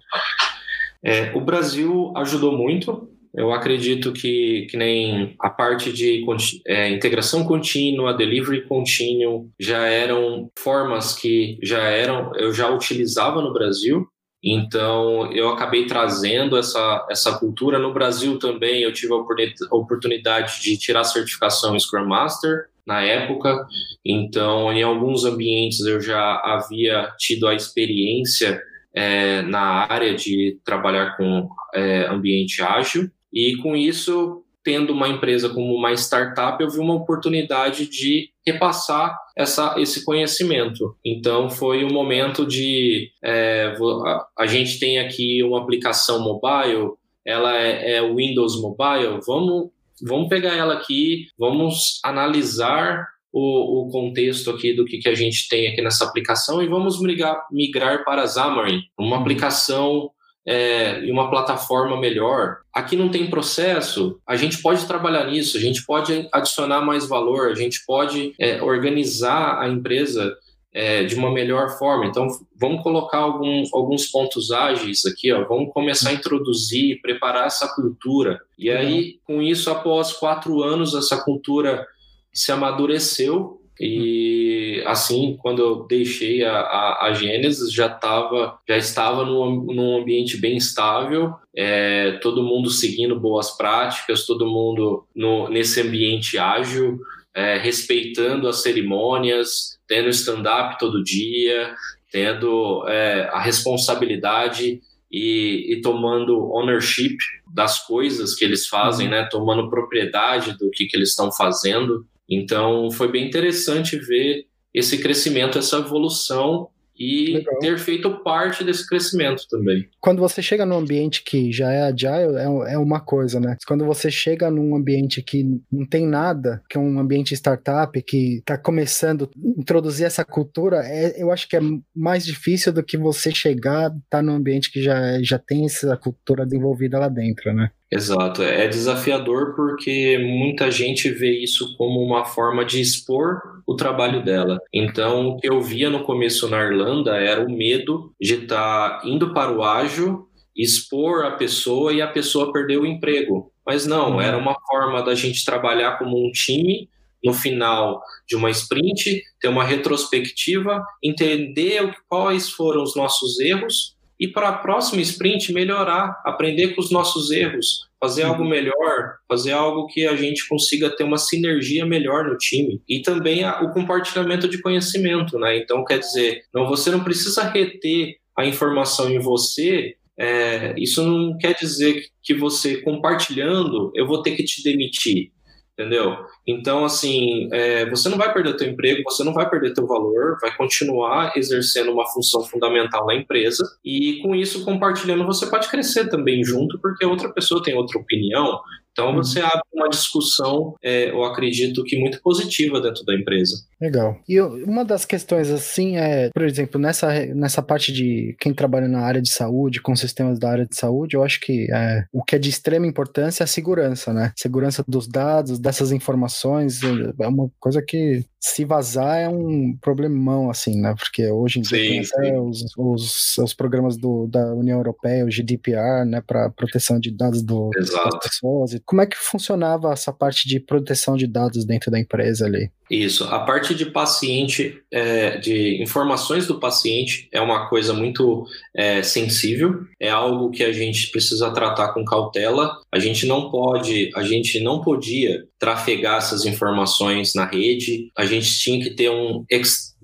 [1.04, 6.24] É, o Brasil ajudou muito, eu acredito que, que nem a parte de
[6.68, 13.52] é, integração contínua, delivery contínuo, já eram formas que já eram, eu já utilizava no
[13.52, 14.08] Brasil.
[14.44, 17.80] Então, eu acabei trazendo essa, essa cultura.
[17.80, 23.66] No Brasil também, eu tive a oportunidade de tirar certificação Scrum Master na época.
[24.06, 28.62] Então, em alguns ambientes, eu já havia tido a experiência
[28.94, 33.10] é, na área de trabalhar com é, ambiente ágil.
[33.34, 39.18] E com isso, tendo uma empresa como uma startup, eu vi uma oportunidade de repassar
[39.36, 40.96] essa, esse conhecimento.
[41.04, 43.12] Então, foi um momento de.
[43.24, 43.74] É,
[44.06, 46.92] a, a, gente tem aqui uma aplicação mobile,
[47.26, 49.70] ela é, é Windows Mobile, vamos,
[50.02, 55.50] vamos pegar ela aqui, vamos analisar o, o, contexto aqui do que, que a gente
[55.50, 60.12] tem aqui nessa aplicação e vamos migrar, migrar para Xamarin, uma aplicação
[60.46, 62.58] é, e uma plataforma melhor.
[62.74, 67.50] Aqui não tem processo, a gente pode trabalhar nisso, a gente pode adicionar mais valor,
[67.50, 70.36] a gente pode é, organizar a empresa
[70.74, 72.06] é, de uma melhor forma.
[72.06, 72.28] Então,
[72.60, 78.42] vamos colocar algum, alguns pontos ágeis aqui, ó, vamos começar a introduzir, preparar essa cultura.
[78.58, 81.86] E aí, com isso, após quatro anos, essa cultura
[82.34, 89.26] se amadureceu e assim, quando eu deixei a, a, a Gênesis, já, tava, já estava
[89.26, 95.82] num, num ambiente bem estável, é, todo mundo seguindo boas práticas, todo mundo no, nesse
[95.82, 97.00] ambiente ágil,
[97.34, 101.74] é, respeitando as cerimônias, tendo stand-up todo dia,
[102.12, 104.80] tendo é, a responsabilidade
[105.12, 107.18] e, e, tomando ownership
[107.52, 109.12] das coisas que eles fazem, uhum.
[109.12, 109.28] né?
[109.30, 112.06] tomando propriedade do que, que eles estão fazendo.
[112.36, 117.60] Então, foi bem interessante ver esse crescimento, essa evolução e Legal.
[117.60, 119.88] ter feito parte desse crescimento também.
[120.00, 123.58] Quando você chega num ambiente que já é agile, é, é uma coisa, né?
[123.68, 128.38] Quando você chega num ambiente que não tem nada, que é um ambiente startup, que
[128.38, 131.62] está começando a introduzir essa cultura, é, eu acho que é
[131.96, 135.98] mais difícil do que você chegar, estar tá num ambiente que já, já tem essa
[135.98, 137.72] cultura desenvolvida lá dentro, né?
[137.94, 144.24] Exato, é desafiador porque muita gente vê isso como uma forma de expor o trabalho
[144.24, 144.60] dela.
[144.74, 149.08] Então, o que eu via no começo na Irlanda era o medo de estar tá
[149.08, 153.52] indo para o ágil, expor a pessoa e a pessoa perder o emprego.
[153.66, 154.22] Mas não, uhum.
[154.22, 156.90] era uma forma da gente trabalhar como um time
[157.24, 164.28] no final de uma sprint, ter uma retrospectiva, entender quais foram os nossos erros e
[164.30, 169.86] para a próxima sprint melhorar, aprender com os nossos erros, fazer algo melhor, fazer algo
[169.88, 174.62] que a gente consiga ter uma sinergia melhor no time e também o compartilhamento de
[174.62, 175.58] conhecimento, né?
[175.58, 179.98] Então quer dizer, não você não precisa reter a informação em você.
[180.18, 185.33] É, isso não quer dizer que você compartilhando eu vou ter que te demitir
[185.78, 186.26] entendeu?
[186.48, 190.38] Então, assim, é, você não vai perder teu emprego, você não vai perder teu valor,
[190.40, 196.10] vai continuar exercendo uma função fundamental na empresa e com isso, compartilhando, você pode crescer
[196.10, 198.60] também junto, porque outra pessoa tem outra opinião,
[198.94, 199.18] então uhum.
[199.18, 203.56] você abre uma discussão, é, eu acredito que muito positiva dentro da empresa.
[203.82, 204.18] Legal.
[204.30, 209.02] E uma das questões assim é, por exemplo, nessa, nessa parte de quem trabalha na
[209.02, 212.36] área de saúde, com sistemas da área de saúde, eu acho que é, o que
[212.36, 214.32] é de extrema importância é a segurança, né?
[214.38, 220.80] Segurança dos dados, dessas informações, é uma coisa que se vazar é um problemão, assim,
[220.80, 220.94] né?
[221.00, 225.24] Porque hoje em dia sim, tem até os, os, os, programas do, da União Europeia,
[225.26, 228.74] o GDPR, né, para proteção de dados do, das pessoas.
[228.86, 232.72] Como é que funcionava essa parte de proteção de dados dentro da empresa ali?
[232.90, 239.02] Isso, a parte de paciente, é, de informações do paciente é uma coisa muito é,
[239.02, 242.78] sensível, é algo que a gente precisa tratar com cautela.
[242.92, 248.12] A gente não pode, a gente não podia trafegar essas informações na rede.
[248.16, 249.44] A gente tinha que ter um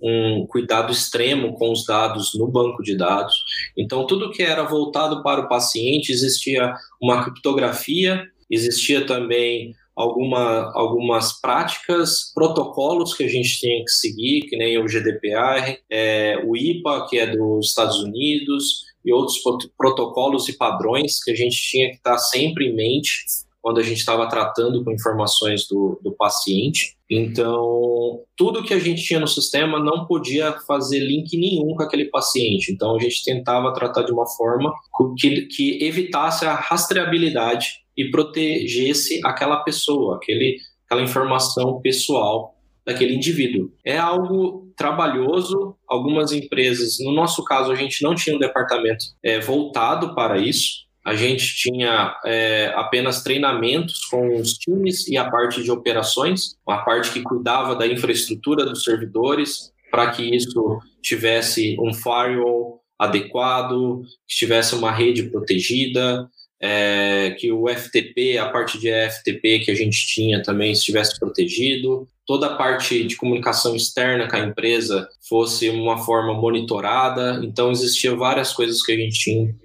[0.01, 3.35] um cuidado extremo com os dados no banco de dados.
[3.77, 11.39] Então, tudo que era voltado para o paciente existia uma criptografia, existia também alguma, algumas
[11.41, 17.07] práticas, protocolos que a gente tinha que seguir, que nem o GDPR, é, o IPA,
[17.09, 19.39] que é dos Estados Unidos, e outros
[19.77, 23.25] protocolos e padrões que a gente tinha que estar sempre em mente
[23.61, 26.95] quando a gente estava tratando com informações do, do paciente.
[27.11, 32.05] Então, tudo que a gente tinha no sistema não podia fazer link nenhum com aquele
[32.05, 32.71] paciente.
[32.71, 34.73] Então, a gente tentava tratar de uma forma
[35.17, 43.71] que, que evitasse a rastreabilidade e protegesse aquela pessoa, aquele, aquela informação pessoal daquele indivíduo.
[43.85, 45.75] É algo trabalhoso.
[45.87, 50.87] Algumas empresas, no nosso caso, a gente não tinha um departamento é, voltado para isso.
[51.05, 56.77] A gente tinha é, apenas treinamentos com os times e a parte de operações, a
[56.77, 64.35] parte que cuidava da infraestrutura dos servidores, para que isso tivesse um firewall adequado, que
[64.35, 66.29] tivesse uma rede protegida,
[66.61, 72.07] é, que o FTP, a parte de FTP que a gente tinha também estivesse protegido,
[72.25, 77.39] toda a parte de comunicação externa com a empresa fosse uma forma monitorada.
[77.43, 79.55] Então, existiam várias coisas que a gente tinha,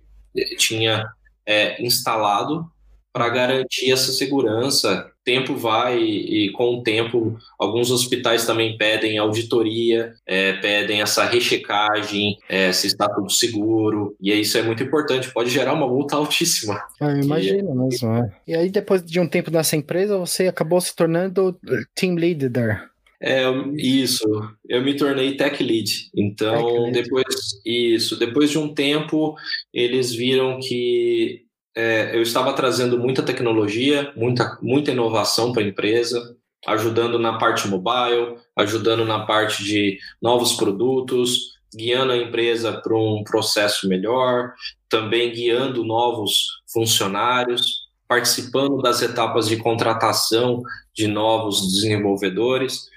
[0.57, 1.04] tinha
[1.44, 2.64] é, instalado
[3.12, 5.11] para garantir essa segurança.
[5.25, 11.25] Tempo vai e, e, com o tempo alguns hospitais também pedem auditoria, é, pedem essa
[11.25, 15.33] rechecagem, é, se está tudo seguro e isso é muito importante.
[15.33, 16.81] Pode gerar uma multa altíssima.
[17.01, 17.79] Ah, imagino que...
[17.79, 18.15] mesmo.
[18.15, 18.33] É.
[18.49, 21.59] E aí depois de um tempo nessa empresa você acabou se tornando
[21.95, 22.91] team leader.
[23.27, 23.45] É,
[23.77, 24.27] isso.
[24.69, 26.11] Eu me tornei tech lead.
[26.15, 27.03] Então, tech lead.
[27.03, 29.35] depois isso, depois de um tempo,
[29.73, 31.43] eles viram que
[31.75, 37.69] é, eu estava trazendo muita tecnologia, muita, muita inovação para a empresa, ajudando na parte
[37.69, 44.53] mobile, ajudando na parte de novos produtos, guiando a empresa para um processo melhor,
[44.89, 50.63] também guiando novos funcionários, participando das etapas de contratação
[50.95, 52.89] de novos desenvolvedores.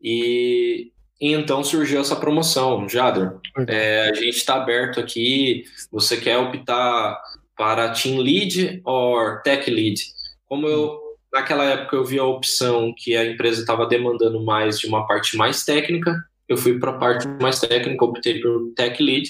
[0.00, 3.32] E, e então surgiu essa promoção, Jader.
[3.66, 5.64] É, a gente está aberto aqui.
[5.90, 7.20] Você quer optar
[7.60, 10.00] para Team Lead ou Tech Lead?
[10.46, 10.98] Como eu
[11.30, 15.36] naquela época eu vi a opção que a empresa estava demandando mais de uma parte
[15.36, 16.16] mais técnica,
[16.48, 19.28] eu fui para a parte mais técnica, optei por Tech Lead.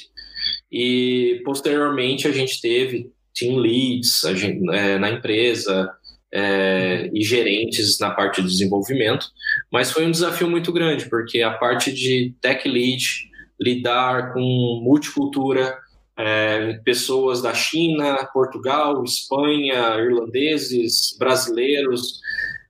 [0.71, 5.91] E posteriormente a gente teve team leads gente, é, na empresa,
[6.33, 9.27] é, e gerentes na parte de desenvolvimento,
[9.73, 13.29] mas foi um desafio muito grande, porque a parte de tech lead,
[13.61, 15.77] lidar com multicultura,
[16.21, 22.21] é, pessoas da China, Portugal, Espanha, irlandeses, brasileiros.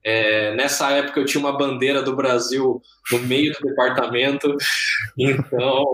[0.04, 2.80] É, nessa época eu tinha uma bandeira do Brasil
[3.12, 4.56] no meio do departamento,
[5.18, 5.84] então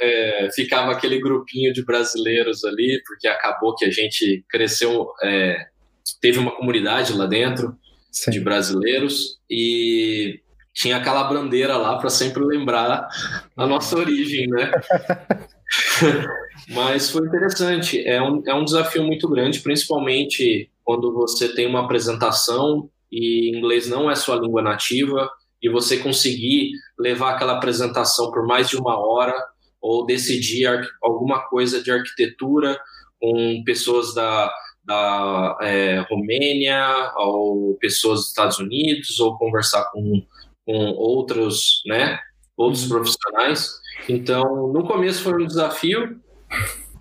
[0.00, 5.66] é, ficava aquele grupinho de brasileiros ali, porque acabou que a gente cresceu é,
[6.20, 7.76] teve uma comunidade lá dentro
[8.12, 8.30] Sim.
[8.30, 10.40] de brasileiros e
[10.72, 13.08] tinha aquela bandeira lá para sempre lembrar
[13.56, 14.70] a nossa origem, né?
[16.70, 21.84] Mas foi interessante, é um, é um desafio muito grande, principalmente quando você tem uma
[21.84, 25.30] apresentação e inglês não é sua língua nativa
[25.62, 29.34] e você conseguir levar aquela apresentação por mais de uma hora
[29.80, 30.66] ou decidir
[31.02, 32.78] alguma coisa de arquitetura
[33.20, 34.52] com pessoas da,
[34.84, 40.22] da é, Romênia ou pessoas dos Estados Unidos ou conversar com,
[40.64, 42.18] com outros, né,
[42.56, 42.88] outros uhum.
[42.88, 43.72] profissionais.
[44.06, 46.20] Então, no começo foi um desafio,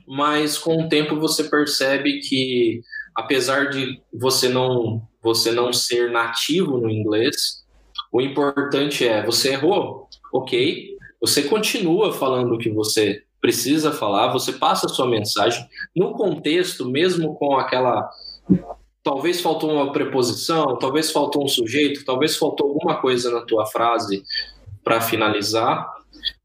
[0.07, 2.81] mas com o tempo você percebe que
[3.13, 7.65] apesar de você não você não ser nativo no inglês,
[8.11, 10.95] o importante é você errou, ok?
[11.19, 16.89] Você continua falando o que você precisa falar, você passa a sua mensagem no contexto,
[16.89, 18.09] mesmo com aquela.
[19.03, 24.23] Talvez faltou uma preposição, talvez faltou um sujeito, talvez faltou alguma coisa na tua frase
[24.83, 25.96] para finalizar.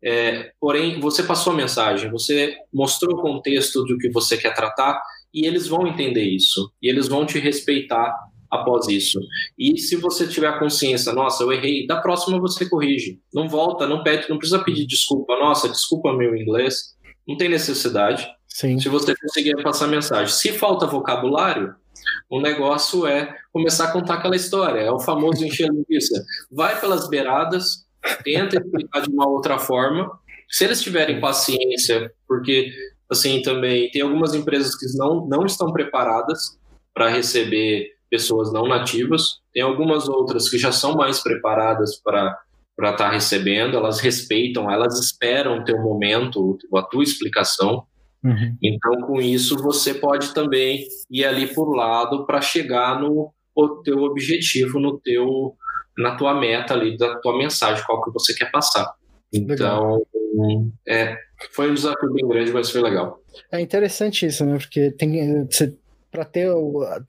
[0.04, 5.00] É, porém, você passou a mensagem, você mostrou o contexto do que você quer tratar
[5.32, 8.12] e eles vão entender isso e eles vão te respeitar
[8.50, 9.18] após isso.
[9.58, 13.18] E se você tiver consciência, nossa, eu errei, da próxima você corrige.
[13.32, 15.38] Não volta, não pede, não precisa pedir desculpa.
[15.38, 16.94] Nossa, desculpa meu inglês.
[17.26, 18.28] Não tem necessidade.
[18.46, 18.78] Sim.
[18.78, 20.34] Se você conseguir passar mensagem.
[20.34, 21.74] Se falta vocabulário,
[22.28, 24.80] o negócio é começar a contar aquela história.
[24.80, 26.22] É o famoso encher linguiça.
[26.50, 27.86] Vai pelas beiradas,
[28.24, 30.10] tenta explicar de uma outra forma.
[30.48, 32.70] Se eles tiverem paciência, porque
[33.10, 36.58] assim também tem algumas empresas que não, não estão preparadas
[36.94, 42.38] para receber pessoas não nativas, tem algumas outras que já são mais preparadas para
[42.78, 47.84] estar tá recebendo, elas respeitam, elas esperam o teu momento, a tua explicação.
[48.22, 48.56] Uhum.
[48.62, 53.32] Então, com isso, você pode também ir ali por lado para chegar no
[53.82, 55.54] teu objetivo, no teu,
[55.96, 58.94] na tua meta ali, da tua mensagem, qual que você quer passar.
[59.32, 60.02] Então,
[60.86, 61.16] é,
[61.52, 63.20] foi um desafio bem grande, mas foi legal.
[63.50, 64.58] É interessante isso, né?
[64.58, 65.46] Porque tem,
[66.10, 66.50] para ter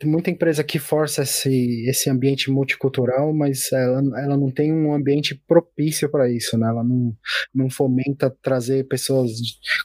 [0.06, 5.36] muita empresa que força esse, esse ambiente multicultural, mas ela, ela não tem um ambiente
[5.46, 6.70] propício para isso, né?
[6.70, 7.14] Ela não,
[7.54, 9.32] não fomenta trazer pessoas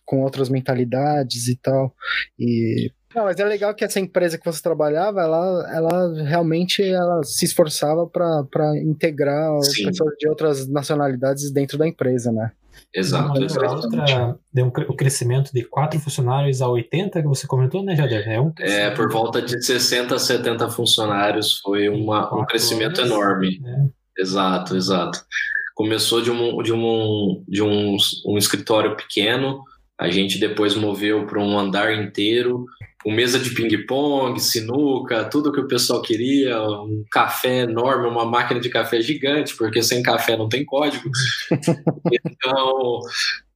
[0.06, 1.92] com outras mentalidades e tal.
[2.38, 7.20] E não, mas é legal que essa empresa que você trabalhava, ela, ela realmente ela
[7.24, 9.86] se esforçava para integrar Sim.
[9.86, 12.52] pessoas de outras nacionalidades dentro da empresa, né?
[12.94, 17.96] Exato, outra deu um, o crescimento de quatro funcionários a 80 que você comentou, né,
[17.96, 18.26] Jader?
[18.28, 23.12] É, um é por volta de 60 a 70 funcionários, foi uma, um crescimento anos,
[23.12, 23.60] enorme.
[23.66, 24.22] É.
[24.22, 25.20] Exato, exato.
[25.74, 27.96] Começou de um, de um, de um,
[28.26, 29.60] um escritório pequeno,
[29.98, 32.64] a gente depois moveu para um andar inteiro,
[33.02, 38.60] com mesa de ping-pong, sinuca, tudo que o pessoal queria, um café enorme, uma máquina
[38.60, 41.08] de café gigante, porque sem café não tem código.
[42.12, 43.00] então,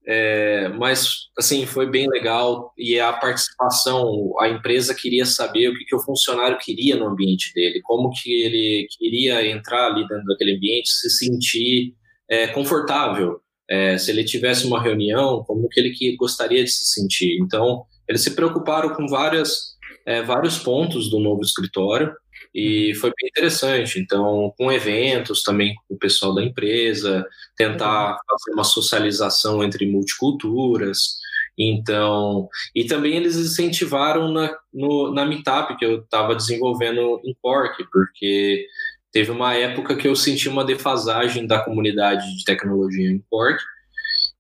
[0.06, 5.84] é, mas assim foi bem legal e a participação, a empresa queria saber o que,
[5.84, 10.56] que o funcionário queria no ambiente dele, como que ele queria entrar ali dentro daquele
[10.56, 11.94] ambiente, se sentir
[12.28, 16.84] é, confortável, é, se ele tivesse uma reunião, como que ele que gostaria de se
[16.86, 17.38] sentir.
[17.40, 19.72] Então eles se preocuparam com várias
[20.06, 22.12] é, vários pontos do novo escritório
[22.54, 23.98] e foi bem interessante.
[23.98, 27.24] Então, com eventos também com o pessoal da empresa,
[27.56, 31.16] tentar fazer uma socialização entre multiculturas.
[31.56, 37.84] Então, e também eles incentivaram na, no, na Meetup que eu estava desenvolvendo em Cork,
[37.90, 38.66] porque
[39.10, 43.62] teve uma época que eu senti uma defasagem da comunidade de tecnologia em Cork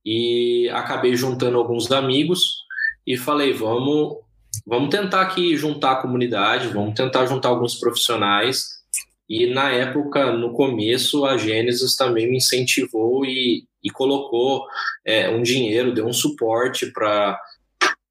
[0.04, 2.62] e acabei juntando alguns amigos
[3.06, 4.18] e falei, vamos
[4.66, 8.82] vamos tentar aqui juntar a comunidade, vamos tentar juntar alguns profissionais.
[9.28, 14.66] E na época, no começo, a Gênesis também me incentivou e, e colocou
[15.04, 17.40] é, um dinheiro, deu um suporte para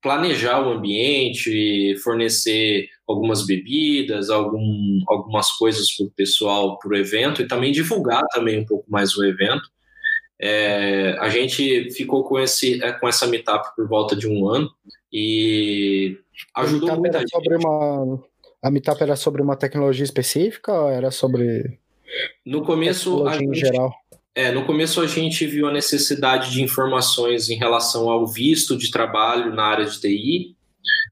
[0.01, 7.41] planejar o ambiente, fornecer algumas bebidas, algum, algumas coisas para o pessoal para o evento
[7.41, 9.69] e também divulgar também um pouco mais o evento.
[10.43, 14.71] É, a gente ficou com, esse, é, com essa meetup por volta de um ano
[15.13, 16.17] e
[16.55, 17.29] ajudou muita gente.
[17.29, 18.19] Sobre uma,
[18.63, 21.79] a meetup era sobre uma tecnologia específica ou era sobre.
[22.43, 23.93] No começo, a gente, geral?
[24.33, 28.89] É, no começo a gente viu a necessidade de informações em relação ao visto de
[28.89, 30.55] trabalho na área de TI,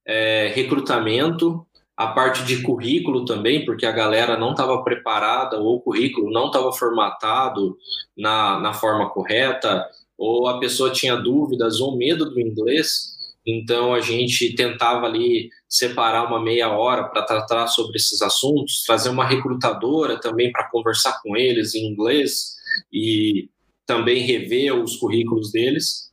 [0.05, 1.67] é, recrutamento,
[1.99, 6.45] a parte de currículo também, porque a galera não estava preparada ou o currículo não
[6.45, 7.77] estava formatado
[8.17, 9.85] na, na forma correta,
[10.17, 13.17] ou a pessoa tinha dúvidas ou medo do inglês.
[13.45, 19.09] Então a gente tentava ali separar uma meia hora para tratar sobre esses assuntos, trazer
[19.09, 22.55] uma recrutadora também para conversar com eles em inglês
[22.93, 23.49] e
[23.85, 26.08] também rever os currículos deles.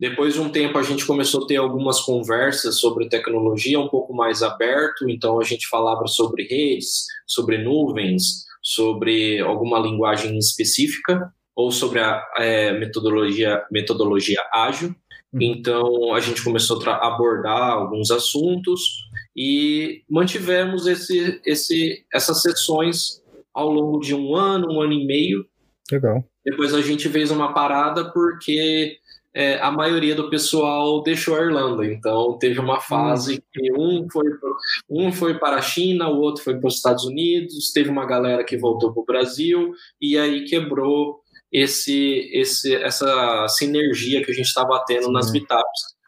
[0.00, 4.14] Depois de um tempo a gente começou a ter algumas conversas sobre tecnologia um pouco
[4.14, 11.70] mais aberto, então a gente falava sobre redes, sobre nuvens, sobre alguma linguagem específica ou
[11.70, 14.94] sobre a é, metodologia metodologia ágil.
[15.34, 15.42] Uhum.
[15.42, 23.22] Então a gente começou a abordar alguns assuntos e mantivemos esse, esse, essas sessões
[23.52, 25.44] ao longo de um ano, um ano e meio.
[25.92, 26.24] Legal.
[26.42, 28.96] Depois a gente fez uma parada porque
[29.34, 31.86] é, a maioria do pessoal deixou a Irlanda.
[31.86, 33.40] Então teve uma fase uhum.
[33.52, 34.26] que um foi,
[34.88, 38.44] um foi para a China, o outro foi para os Estados Unidos, teve uma galera
[38.44, 41.20] que voltou para o Brasil e aí quebrou
[41.52, 45.12] esse, esse, essa sinergia que a gente estava tendo Sim.
[45.12, 46.00] nas meetups.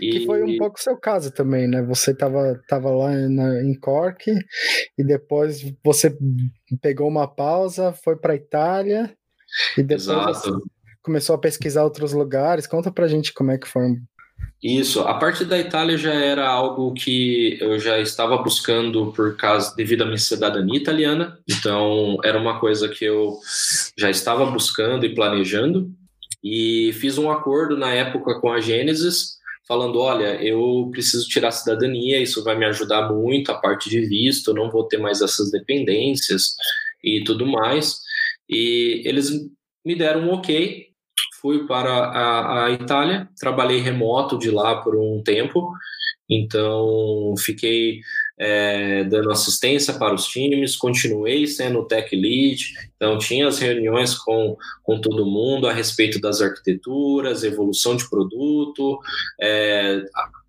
[0.00, 0.10] E...
[0.10, 1.82] Que foi um pouco o seu caso também, né?
[1.82, 4.30] Você estava tava lá na, em Cork
[4.98, 6.16] e depois você
[6.80, 9.14] pegou uma pausa, foi para Itália
[9.76, 10.42] e depois
[11.06, 12.66] começou a pesquisar outros lugares.
[12.66, 13.96] Conta pra gente como é que foi
[14.62, 19.74] isso, a parte da Itália já era algo que eu já estava buscando por causa
[19.76, 23.38] devido à minha cidadania italiana, então era uma coisa que eu
[23.96, 25.90] já estava buscando e planejando
[26.42, 29.36] e fiz um acordo na época com a Gênesis
[29.68, 34.00] falando, olha, eu preciso tirar a cidadania, isso vai me ajudar muito a parte de
[34.00, 36.54] visto, não vou ter mais essas dependências
[37.02, 38.00] e tudo mais.
[38.48, 39.30] E eles
[39.84, 40.86] me deram um ok,
[41.40, 45.72] fui para a, a Itália, trabalhei remoto de lá por um tempo,
[46.28, 48.00] então fiquei
[48.38, 54.56] é, dando assistência para os times, continuei sendo tech lead, então tinha as reuniões com,
[54.82, 58.98] com todo mundo a respeito das arquiteturas, evolução de produto,
[59.40, 60.02] é,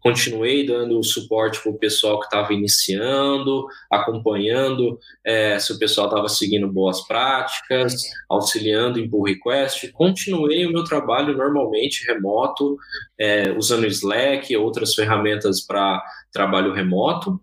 [0.07, 6.29] continuei dando suporte para o pessoal que estava iniciando, acompanhando é, se o pessoal estava
[6.29, 7.93] seguindo boas práticas,
[8.29, 9.91] auxiliando em pull request.
[9.91, 12.77] Continuei o meu trabalho normalmente remoto,
[13.19, 16.01] é, usando Slack e outras ferramentas para
[16.31, 17.39] trabalho remoto.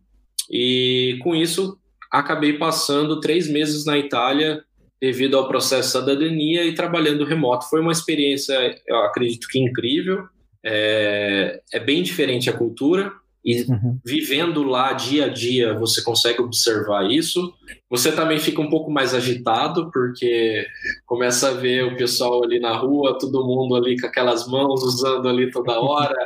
[0.51, 1.79] E com isso
[2.11, 4.63] acabei passando três meses na Itália
[5.01, 7.69] devido ao processo de cidadania e trabalhando remoto.
[7.69, 8.55] Foi uma experiência,
[8.87, 10.27] eu acredito que incrível
[10.65, 13.13] é, é bem diferente a cultura
[13.45, 13.99] e uhum.
[14.03, 17.53] vivendo lá dia a dia você consegue observar isso.
[17.91, 20.67] Você também fica um pouco mais agitado porque
[21.05, 25.29] começa a ver o pessoal ali na rua, todo mundo ali com aquelas mãos usando
[25.29, 26.17] ali toda hora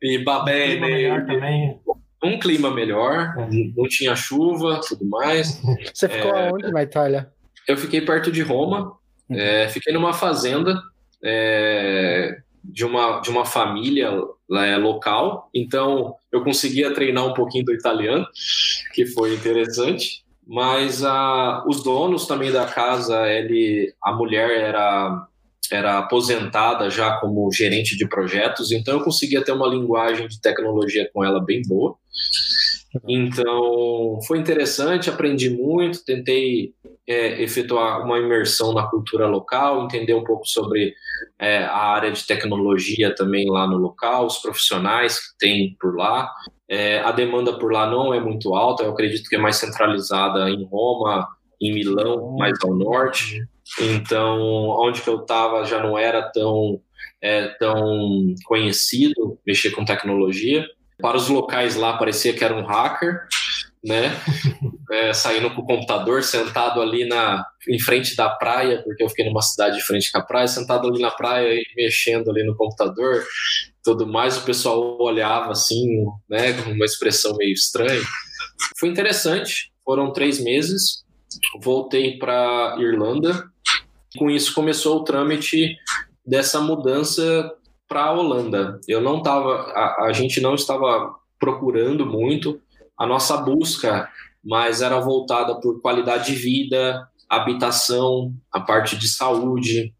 [0.00, 0.86] e babendo.
[1.12, 1.80] Um também.
[2.24, 3.48] Um clima melhor, é.
[3.76, 5.60] não tinha chuva, tudo mais.
[5.92, 7.28] Você ficou é, aonde na Itália?
[7.66, 8.92] Eu fiquei perto de Roma,
[9.28, 9.36] uhum.
[9.36, 10.80] é, fiquei numa fazenda.
[11.22, 14.10] É, de uma, de uma família
[14.52, 18.26] é, local, então eu conseguia treinar um pouquinho do italiano,
[18.94, 20.22] que foi interessante.
[20.46, 25.26] Mas a, os donos também da casa, ele, a mulher era
[25.70, 31.08] era aposentada já como gerente de projetos, então eu conseguia ter uma linguagem de tecnologia
[31.14, 31.96] com ela bem boa.
[33.08, 36.74] Então, foi interessante, aprendi muito, tentei
[37.06, 40.94] é, efetuar uma imersão na cultura local, entender um pouco sobre
[41.38, 46.30] é, a área de tecnologia também lá no local, os profissionais que tem por lá.
[46.68, 50.48] É, a demanda por lá não é muito alta, eu acredito que é mais centralizada
[50.48, 51.28] em Roma,
[51.60, 53.46] em Milão, mais ao norte.
[53.80, 56.80] Então, onde que eu estava já não era tão,
[57.20, 60.66] é, tão conhecido mexer com tecnologia.
[61.02, 63.26] Para os locais lá parecia que era um hacker,
[63.84, 64.12] né?
[64.92, 69.24] É, saindo com o computador, sentado ali na, em frente da praia, porque eu fiquei
[69.24, 72.54] numa cidade de frente com a praia, sentado ali na praia e mexendo ali no
[72.54, 73.24] computador,
[73.82, 74.36] tudo mais.
[74.36, 78.02] O pessoal olhava assim, né, com uma expressão meio estranha.
[78.78, 79.72] Foi interessante.
[79.82, 81.04] Foram três meses.
[81.62, 83.44] Voltei para Irlanda.
[84.18, 85.74] Com isso começou o trâmite
[86.26, 87.50] dessa mudança
[87.92, 88.80] para a Holanda.
[88.88, 92.58] Eu não estava, a, a gente não estava procurando muito,
[92.98, 94.08] a nossa busca,
[94.42, 99.92] mas era voltada por qualidade de vida, habitação, a parte de saúde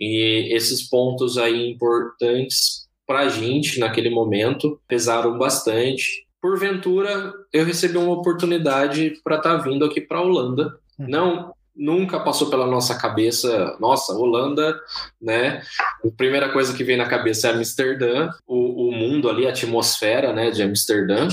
[0.00, 6.26] e esses pontos aí importantes para a gente naquele momento pesaram bastante.
[6.42, 10.76] Porventura, eu recebi uma oportunidade para estar tá vindo aqui para a Holanda.
[10.98, 11.08] Uhum.
[11.08, 14.80] Não nunca passou pela nossa cabeça, nossa, Holanda,
[15.20, 15.62] né?
[16.04, 20.32] A primeira coisa que vem na cabeça é Amsterdã, o, o mundo ali, a atmosfera,
[20.32, 21.28] né, de Amsterdã.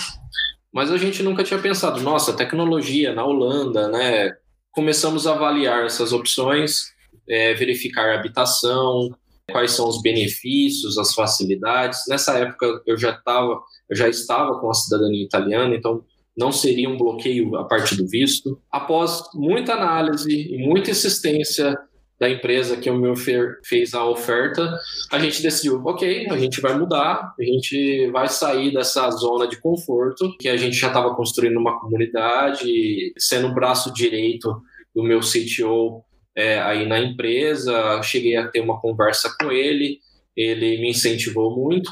[0.71, 4.35] Mas a gente nunca tinha pensado, nossa, tecnologia na Holanda, né?
[4.71, 6.93] Começamos a avaliar essas opções,
[7.29, 9.15] é, verificar habitação,
[9.51, 12.01] quais são os benefícios, as facilidades.
[12.07, 16.03] Nessa época eu já estava, eu já estava com a cidadania italiana, então
[16.37, 18.59] não seria um bloqueio a partir do visto.
[18.71, 21.77] Após muita análise e muita insistência
[22.19, 24.79] da empresa que o meu fez a oferta,
[25.11, 29.59] a gente decidiu, ok, a gente vai mudar, a gente vai sair dessa zona de
[29.59, 34.61] conforto que a gente já estava construindo uma comunidade, sendo o braço direito
[34.95, 36.03] do meu CTO
[36.35, 39.99] é, aí na empresa, cheguei a ter uma conversa com ele,
[40.35, 41.91] ele me incentivou muito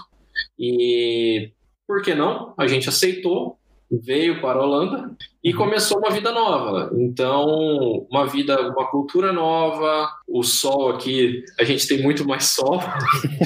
[0.58, 1.52] e
[1.86, 2.54] por que não?
[2.58, 3.58] A gente aceitou
[4.00, 5.12] veio para a Holanda
[5.44, 5.58] e uhum.
[5.58, 6.92] começou uma vida nova.
[6.96, 7.46] Então,
[8.10, 10.10] uma vida, uma cultura nova.
[10.28, 12.80] O sol aqui, a gente tem muito mais sol.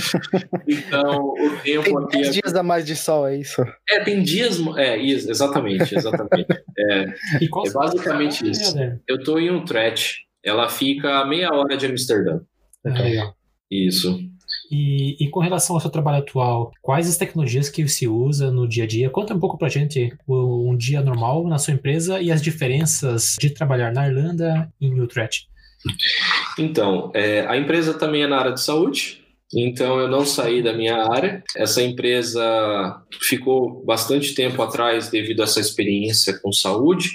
[0.68, 2.12] então, o tempo tem aqui.
[2.12, 2.30] Tem é...
[2.30, 3.62] dias a mais de sol, é isso?
[3.90, 4.60] É, tem dias.
[4.78, 6.48] É, exatamente, exatamente.
[6.78, 8.76] é, é basicamente isso.
[9.08, 10.26] Eu estou em Utrecht.
[10.44, 12.40] Ela fica a meia hora de Amsterdã.
[12.86, 13.34] Ah,
[13.70, 14.20] Isso.
[14.76, 18.68] E, e, com relação ao seu trabalho atual, quais as tecnologias que se usa no
[18.68, 19.10] dia a dia?
[19.10, 23.50] Conta um pouco pra gente um dia normal na sua empresa e as diferenças de
[23.50, 25.48] trabalhar na Irlanda e em Utrecht.
[26.60, 29.22] Então, é, a empresa também é na área de saúde,
[29.54, 31.42] então eu não saí da minha área.
[31.56, 37.10] Essa empresa ficou bastante tempo atrás devido a essa experiência com saúde.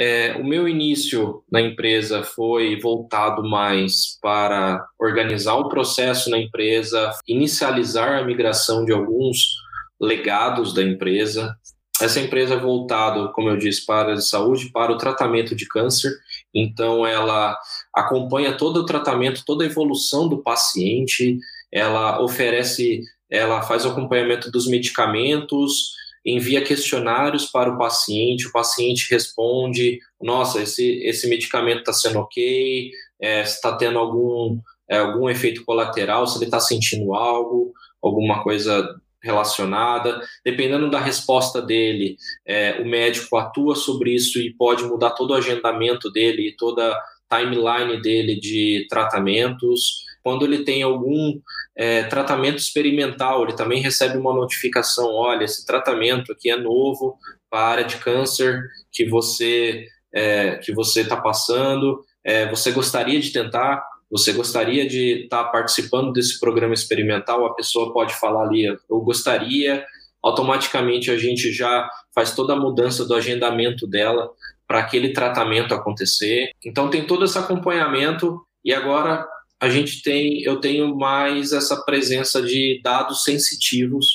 [0.00, 7.10] É, o meu início na empresa foi voltado mais para organizar o processo na empresa,
[7.26, 9.56] inicializar a migração de alguns
[10.00, 11.52] legados da empresa.
[12.00, 16.12] Essa empresa é voltada, como eu disse, para a saúde, para o tratamento de câncer.
[16.54, 17.58] Então, ela
[17.92, 21.40] acompanha todo o tratamento, toda a evolução do paciente,
[21.72, 25.92] ela oferece, ela faz o acompanhamento dos medicamentos,
[26.30, 32.90] envia questionários para o paciente, o paciente responde, nossa, esse, esse medicamento está sendo ok,
[33.20, 37.72] é, está tendo algum, é, algum efeito colateral, se ele está sentindo algo,
[38.02, 40.20] alguma coisa relacionada.
[40.44, 42.16] Dependendo da resposta dele,
[42.46, 47.36] é, o médico atua sobre isso e pode mudar todo o agendamento dele, toda a
[47.36, 50.04] timeline dele de tratamentos.
[50.22, 51.40] Quando ele tem algum
[51.78, 57.16] é, tratamento experimental, ele também recebe uma notificação: olha, esse tratamento aqui é novo
[57.48, 62.04] para a área de câncer que você é, que você está passando.
[62.24, 63.86] É, você gostaria de tentar?
[64.10, 67.46] Você gostaria de estar tá participando desse programa experimental?
[67.46, 69.86] A pessoa pode falar ali: eu gostaria.
[70.20, 74.28] Automaticamente a gente já faz toda a mudança do agendamento dela
[74.66, 76.50] para aquele tratamento acontecer.
[76.64, 79.24] Então tem todo esse acompanhamento e agora
[79.60, 84.06] a gente tem, eu tenho mais essa presença de dados sensitivos.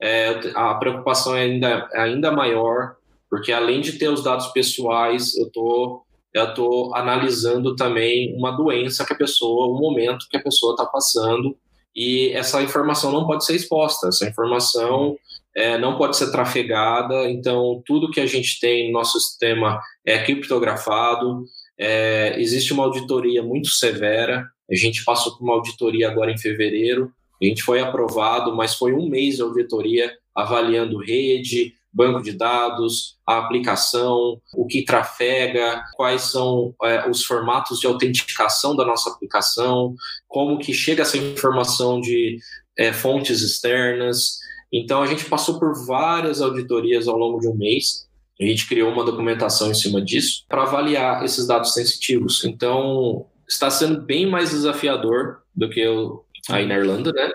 [0.00, 2.96] É, a preocupação é ainda, é ainda maior,
[3.30, 9.12] porque além de ter os dados pessoais, eu tô estou analisando também uma doença que
[9.12, 11.54] a pessoa, o momento que a pessoa está passando,
[11.94, 15.14] e essa informação não pode ser exposta, essa informação
[15.54, 20.22] é, não pode ser trafegada, então tudo que a gente tem no nosso sistema é
[20.24, 21.44] criptografado,
[21.78, 27.12] é, existe uma auditoria muito severa, A gente passou por uma auditoria agora em fevereiro.
[27.40, 33.18] A gente foi aprovado, mas foi um mês de auditoria avaliando rede, banco de dados,
[33.26, 39.94] a aplicação, o que trafega, quais são é, os formatos de autenticação da nossa aplicação,
[40.26, 42.38] como que chega essa informação de
[42.78, 44.38] é, fontes externas.
[44.72, 48.08] Então a gente passou por várias auditorias ao longo de um mês.
[48.40, 52.42] A gente criou uma documentação em cima disso para avaliar esses dados sensitivos.
[52.44, 57.30] Então está sendo bem mais desafiador do que eu, aí na Irlanda, né?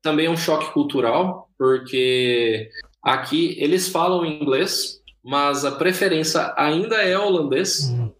[0.00, 2.70] Também é um choque cultural, porque
[3.02, 7.88] Aqui eles falam inglês, mas a preferência ainda é holandês.
[7.90, 8.10] Hum,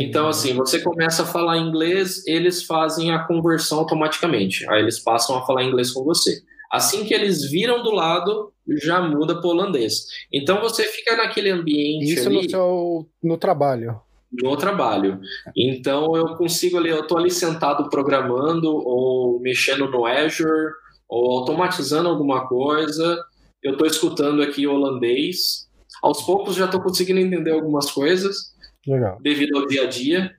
[0.00, 4.68] então, assim, você começa a falar inglês, eles fazem a conversão automaticamente.
[4.70, 6.40] Aí eles passam a falar inglês com você.
[6.72, 8.52] Assim que eles viram do lado,
[8.82, 10.06] já muda para holandês.
[10.32, 12.14] Então você fica naquele ambiente.
[12.14, 14.00] Isso ali, no seu no trabalho.
[14.32, 15.20] No trabalho.
[15.56, 20.72] Então eu consigo ali, eu estou ali sentado programando ou mexendo no Azure
[21.08, 23.18] ou automatizando alguma coisa
[23.62, 25.68] eu estou escutando aqui holandês.
[26.02, 28.54] Aos poucos já estou conseguindo entender algumas coisas,
[28.86, 29.18] Legal.
[29.20, 30.34] devido ao dia a dia,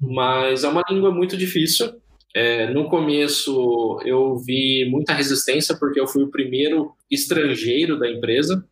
[0.00, 1.92] mas é uma língua muito difícil.
[2.34, 8.64] É, no começo eu vi muita resistência porque eu fui o primeiro estrangeiro da empresa.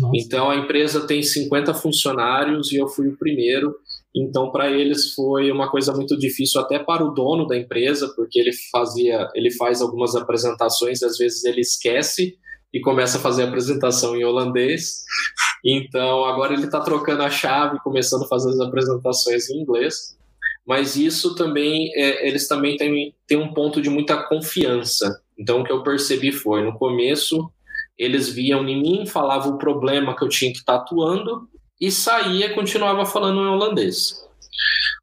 [0.00, 0.16] Nossa.
[0.16, 3.76] Então a empresa tem 50 funcionários e eu fui o primeiro.
[4.14, 8.38] Então para eles foi uma coisa muito difícil até para o dono da empresa, porque
[8.38, 12.38] ele fazia, ele faz algumas apresentações, às vezes ele esquece
[12.72, 15.02] e começa a fazer a apresentação em holandês.
[15.64, 20.16] Então agora ele está trocando a chave, começando a fazer as apresentações em inglês.
[20.66, 25.20] Mas isso também, é, eles também têm, têm um ponto de muita confiança.
[25.38, 27.50] Então o que eu percebi foi, no começo,
[27.98, 31.48] eles viam em mim, falavam o problema que eu tinha que estar tá atuando
[31.84, 34.24] e saía continuava falando em holandês.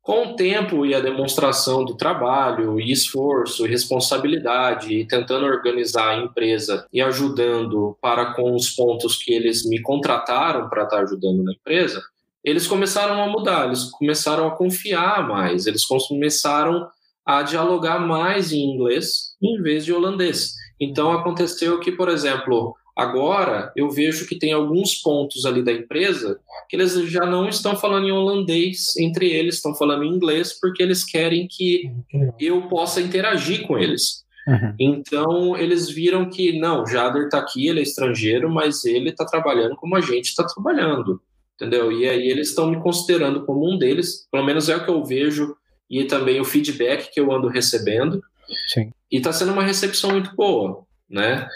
[0.01, 6.09] Com o tempo e a demonstração do trabalho, e esforço, e responsabilidade, e tentando organizar
[6.09, 11.43] a empresa e ajudando para com os pontos que eles me contrataram para estar ajudando
[11.43, 12.01] na empresa,
[12.43, 16.89] eles começaram a mudar, eles começaram a confiar mais, eles começaram
[17.23, 20.55] a dialogar mais em inglês em vez de holandês.
[20.79, 26.39] Então aconteceu que, por exemplo, Agora, eu vejo que tem alguns pontos ali da empresa
[26.69, 30.83] que eles já não estão falando em holandês entre eles, estão falando em inglês porque
[30.83, 31.91] eles querem que
[32.39, 34.23] eu possa interagir com eles.
[34.47, 34.75] Uhum.
[34.79, 39.75] Então, eles viram que, não, Jader está aqui, ele é estrangeiro, mas ele está trabalhando
[39.75, 41.19] como a gente está trabalhando,
[41.55, 41.91] entendeu?
[41.91, 45.03] E aí eles estão me considerando como um deles, pelo menos é o que eu
[45.03, 45.55] vejo,
[45.89, 48.21] e também o feedback que eu ando recebendo.
[48.67, 48.91] Sim.
[49.11, 51.47] E está sendo uma recepção muito boa, né?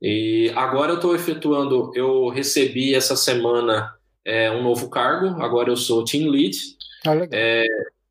[0.00, 3.92] E agora eu estou efetuando, eu recebi essa semana
[4.24, 6.56] é, um novo cargo, agora eu sou Team Lead.
[7.06, 7.64] Ah, é,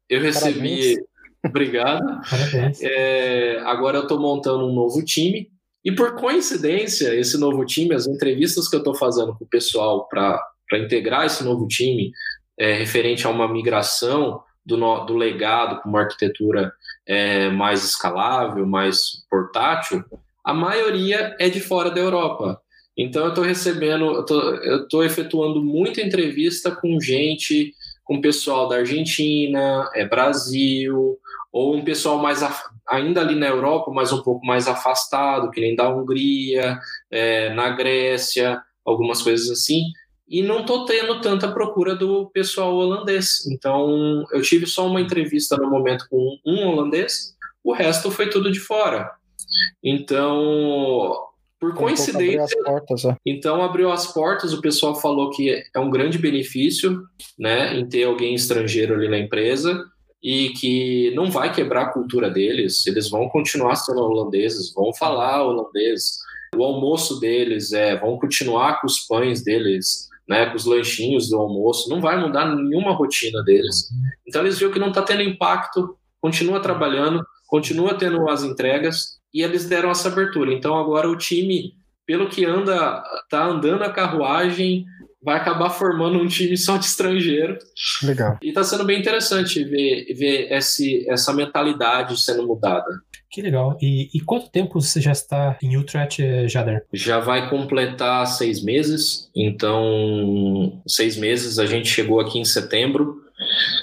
[0.09, 0.95] eu recebi.
[0.95, 1.07] Parabéns.
[1.45, 2.21] Obrigado.
[2.29, 2.81] Parabéns.
[2.81, 5.49] É, agora eu estou montando um novo time.
[5.85, 10.07] E por coincidência, esse novo time, as entrevistas que eu estou fazendo com o pessoal
[10.09, 10.41] para
[10.73, 12.11] integrar esse novo time,
[12.59, 16.73] é, referente a uma migração do, no, do legado para uma arquitetura
[17.07, 20.03] é, mais escalável, mais portátil,
[20.47, 22.61] a maioria é de fora da Europa.
[22.97, 24.25] Então eu estou recebendo,
[24.63, 27.73] eu estou efetuando muita entrevista com gente,
[28.05, 31.17] com pessoal da Argentina, é Brasil,
[31.51, 32.41] ou um pessoal mais
[32.87, 36.79] ainda ali na Europa, mas um pouco mais afastado, que nem da Hungria,
[37.11, 39.81] é, na Grécia, algumas coisas assim.
[40.29, 43.45] E não estou tendo tanta procura do pessoal holandês.
[43.51, 48.49] Então eu tive só uma entrevista no momento com um holandês, o resto foi tudo
[48.49, 49.11] de fora.
[49.83, 51.27] Então,
[51.59, 52.43] por coincidência.
[52.43, 53.15] Abriu portas, é.
[53.25, 57.03] Então abriu as portas, o pessoal falou que é um grande benefício
[57.37, 59.83] né, em ter alguém estrangeiro ali na empresa
[60.21, 65.43] e que não vai quebrar a cultura deles, eles vão continuar sendo holandeses, vão falar
[65.43, 66.17] holandês.
[66.55, 71.37] O almoço deles é, vão continuar com os pães deles, né, com os lanchinhos do
[71.37, 73.89] almoço, não vai mudar nenhuma rotina deles.
[74.27, 79.41] Então eles viram que não está tendo impacto, continua trabalhando, continua tendo as entregas, e
[79.41, 80.53] eles deram essa abertura.
[80.53, 81.73] Então agora o time,
[82.05, 84.85] pelo que anda, tá andando a carruagem,
[85.21, 87.57] vai acabar formando um time só de estrangeiro.
[88.03, 88.37] Legal.
[88.41, 92.85] E está sendo bem interessante ver, ver esse, essa mentalidade sendo mudada.
[93.29, 93.77] Que legal.
[93.81, 96.85] E, e, quanto tempo você já está em Utrecht, eh, Jader?
[96.93, 99.29] Já vai completar seis meses.
[99.35, 101.59] Então, seis meses.
[101.59, 103.26] A gente chegou aqui em setembro.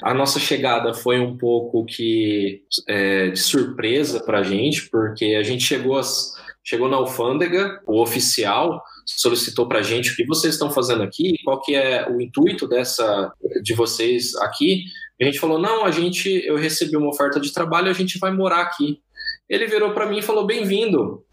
[0.02, 5.42] A nossa chegada foi um pouco que é, de surpresa para a gente, porque a
[5.42, 10.54] gente chegou, as, chegou na alfândega, o oficial solicitou para a gente o que vocês
[10.54, 13.32] estão fazendo aqui, qual que é o intuito dessa
[13.62, 14.84] de vocês aqui.
[15.20, 18.32] A gente falou: não, a gente, eu recebi uma oferta de trabalho, a gente vai
[18.32, 19.00] morar aqui.
[19.48, 21.24] Ele virou para mim e falou: bem-vindo.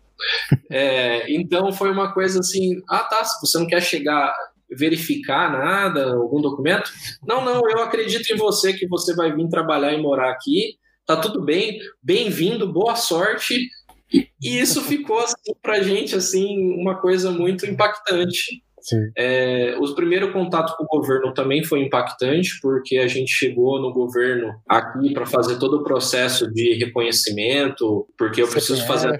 [0.69, 4.33] É, então foi uma coisa assim: ah, tá, se você não quer chegar,
[4.77, 6.91] verificar nada, algum documento,
[7.25, 11.17] não, não, eu acredito em você que você vai vir trabalhar e morar aqui, tá
[11.17, 13.67] tudo bem, bem-vindo, boa sorte.
[14.13, 18.61] E isso ficou assim pra gente assim uma coisa muito impactante.
[19.15, 23.93] É, o primeiro contato com o governo também foi impactante, porque a gente chegou no
[23.93, 29.19] governo aqui para fazer todo o processo de reconhecimento, porque eu preciso fazer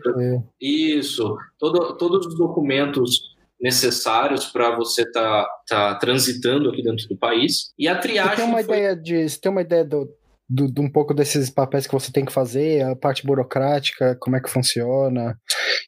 [0.60, 3.31] isso, todo, todos os documentos
[3.62, 7.72] necessários para você estar tá, tá transitando aqui dentro do país.
[7.78, 8.32] E a triagem.
[8.32, 8.78] Você tem uma foi...
[8.78, 9.30] ideia de.
[9.30, 10.10] Você tem uma ideia do,
[10.50, 14.36] do, de um pouco desses papéis que você tem que fazer, a parte burocrática, como
[14.36, 15.38] é que funciona?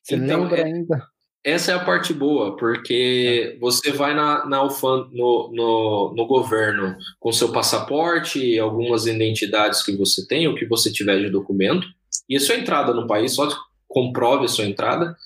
[0.03, 0.63] Você então, lembra é...
[0.63, 1.13] ainda?
[1.45, 6.95] Essa é a parte boa, porque você vai na, na UFAM, no, no, no governo
[7.19, 11.86] com seu passaporte, algumas identidades que você tem, o que você tiver de documento,
[12.30, 13.49] e a sua entrada no país, só
[13.89, 15.17] comprove a sua entrada,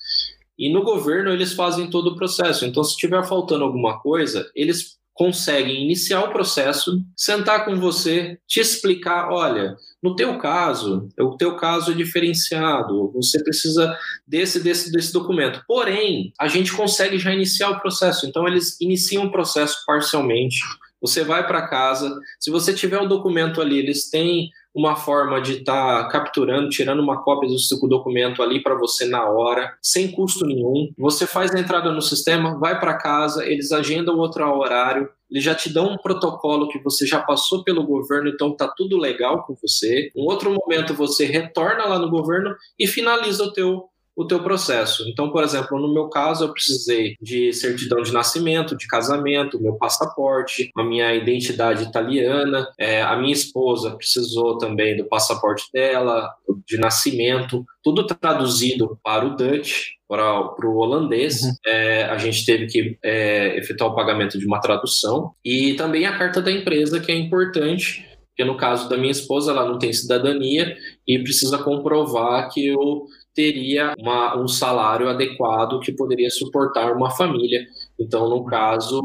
[0.58, 2.64] e no governo eles fazem todo o processo.
[2.64, 8.60] Então, se estiver faltando alguma coisa, eles conseguem iniciar o processo, sentar com você, te
[8.60, 15.12] explicar, olha, no teu caso, o teu caso é diferenciado, você precisa desse, desse, desse
[15.12, 15.60] documento.
[15.66, 18.26] Porém, a gente consegue já iniciar o processo.
[18.26, 20.58] Então, eles iniciam o processo parcialmente.
[21.00, 25.54] Você vai para casa, se você tiver o documento ali, eles têm uma forma de
[25.54, 30.46] estar tá capturando, tirando uma cópia do documento ali para você na hora, sem custo
[30.46, 30.92] nenhum.
[30.96, 35.54] Você faz a entrada no sistema, vai para casa, eles agendam outro horário, eles já
[35.54, 39.56] te dão um protocolo que você já passou pelo governo, então tá tudo legal com
[39.60, 40.12] você.
[40.16, 43.88] Um outro momento você retorna lá no governo e finaliza o teu
[44.18, 45.08] o teu processo.
[45.08, 49.74] Então, por exemplo, no meu caso, eu precisei de certidão de nascimento, de casamento, meu
[49.74, 56.34] passaporte, a minha identidade italiana, é, a minha esposa precisou também do passaporte dela,
[56.66, 61.42] de nascimento, tudo traduzido para o Dutch, para, para o holandês.
[61.42, 61.52] Uhum.
[61.64, 66.18] É, a gente teve que é, efetuar o pagamento de uma tradução e também a
[66.18, 68.04] carta da empresa, que é importante
[68.38, 73.04] porque no caso da minha esposa, ela não tem cidadania e precisa comprovar que eu
[73.38, 77.64] teria uma, um salário adequado que poderia suportar uma família.
[77.96, 79.00] Então, no caso,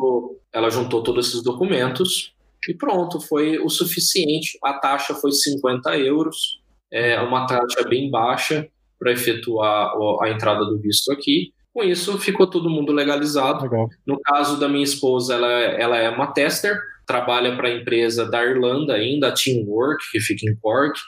[0.52, 2.34] ela juntou todos esses documentos
[2.68, 4.58] e pronto, foi o suficiente.
[4.64, 6.60] A taxa foi 50 euros,
[6.92, 8.68] é uma taxa bem baixa
[8.98, 9.92] para efetuar
[10.24, 11.54] a entrada do visto aqui.
[11.72, 13.66] Com isso, ficou todo mundo legalizado.
[13.66, 13.88] Legal.
[14.04, 18.44] No caso da minha esposa, ela, ela é uma tester, trabalha para a empresa da
[18.44, 21.00] Irlanda ainda, a Teamwork, que fica em Cork.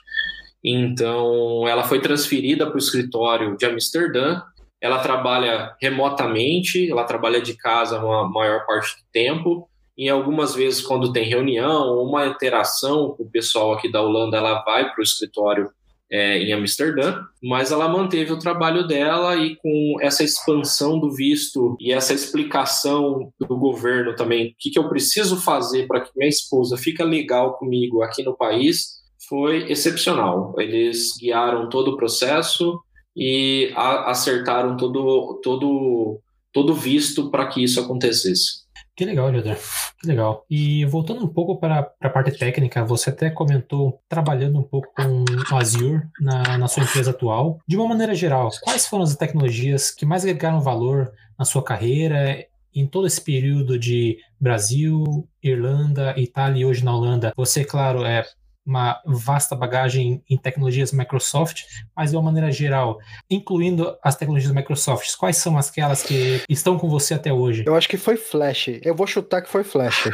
[0.68, 4.42] Então, ela foi transferida para o escritório de Amsterdã.
[4.82, 9.70] Ela trabalha remotamente, ela trabalha de casa a maior parte do tempo.
[9.96, 14.38] E algumas vezes, quando tem reunião ou uma interação com o pessoal aqui da Holanda,
[14.38, 15.70] ela vai para o escritório
[16.12, 21.76] é, em Amsterdã, mas ela manteve o trabalho dela e com essa expansão do visto
[21.80, 26.30] e essa explicação do governo também, o que, que eu preciso fazer para que minha
[26.30, 30.54] esposa fique legal comigo aqui no país, foi excepcional.
[30.58, 32.80] Eles guiaram todo o processo
[33.16, 36.20] e a, acertaram todo todo
[36.52, 38.66] todo visto para que isso acontecesse.
[38.96, 39.58] Que legal, Leandro.
[40.00, 40.46] Que legal.
[40.50, 45.26] E voltando um pouco para a parte técnica, você até comentou trabalhando um pouco com
[45.54, 47.60] Azure na, na sua empresa atual.
[47.68, 52.46] De uma maneira geral, quais foram as tecnologias que mais agregaram valor na sua carreira
[52.74, 57.34] em todo esse período de Brasil, Irlanda, Itália e hoje na Holanda?
[57.36, 58.24] Você, claro, é
[58.66, 61.64] uma vasta bagagem em tecnologias Microsoft,
[61.96, 62.98] mas de uma maneira geral,
[63.30, 67.64] incluindo as tecnologias Microsoft, quais são aquelas que estão com você até hoje?
[67.66, 68.80] Eu acho que foi Flash.
[68.82, 70.10] Eu vou chutar que foi Flash.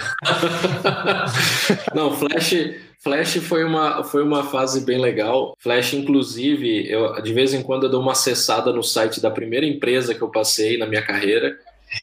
[1.96, 2.54] Não, Flash,
[3.00, 5.56] Flash foi uma, foi uma fase bem legal.
[5.58, 9.66] Flash, inclusive, eu de vez em quando eu dou uma acessada no site da primeira
[9.66, 11.58] empresa que eu passei na minha carreira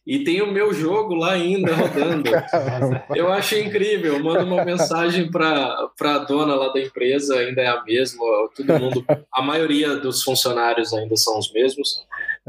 [0.07, 2.31] e tem o meu jogo lá ainda rodando.
[3.15, 4.15] Eu achei incrível.
[4.15, 8.25] Eu mando uma mensagem para a dona lá da empresa, ainda é a mesma.
[8.55, 12.07] Todo mundo, a maioria dos funcionários ainda são os mesmos.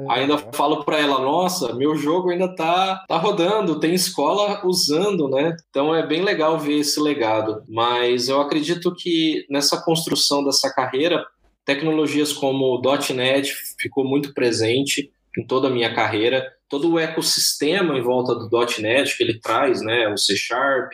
[0.09, 5.55] Ainda falo para ela, nossa, meu jogo ainda tá, tá rodando, tem escola usando, né?
[5.69, 7.63] Então é bem legal ver esse legado.
[7.67, 11.25] Mas eu acredito que nessa construção dessa carreira,
[11.65, 12.81] tecnologias como o
[13.13, 18.49] .NET ficou muito presente em toda a minha carreira todo o ecossistema em volta do
[18.79, 20.91] .NET que ele traz, né, o C Sharp,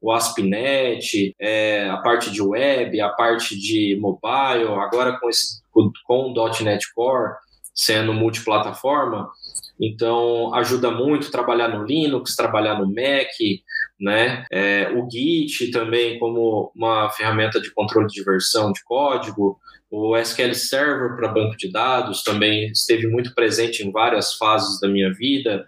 [0.00, 6.32] o ASP.NET, é, a parte de web, a parte de mobile, agora com, esse, com
[6.32, 7.34] o .NET Core
[7.74, 9.28] sendo multiplataforma,
[9.80, 13.30] então ajuda muito trabalhar no Linux, trabalhar no Mac,
[14.00, 14.44] né?
[14.50, 19.60] É, o Git também como uma ferramenta de controle de versão de código,
[19.90, 24.88] o SQL Server para banco de dados também esteve muito presente em várias fases da
[24.88, 25.66] minha vida.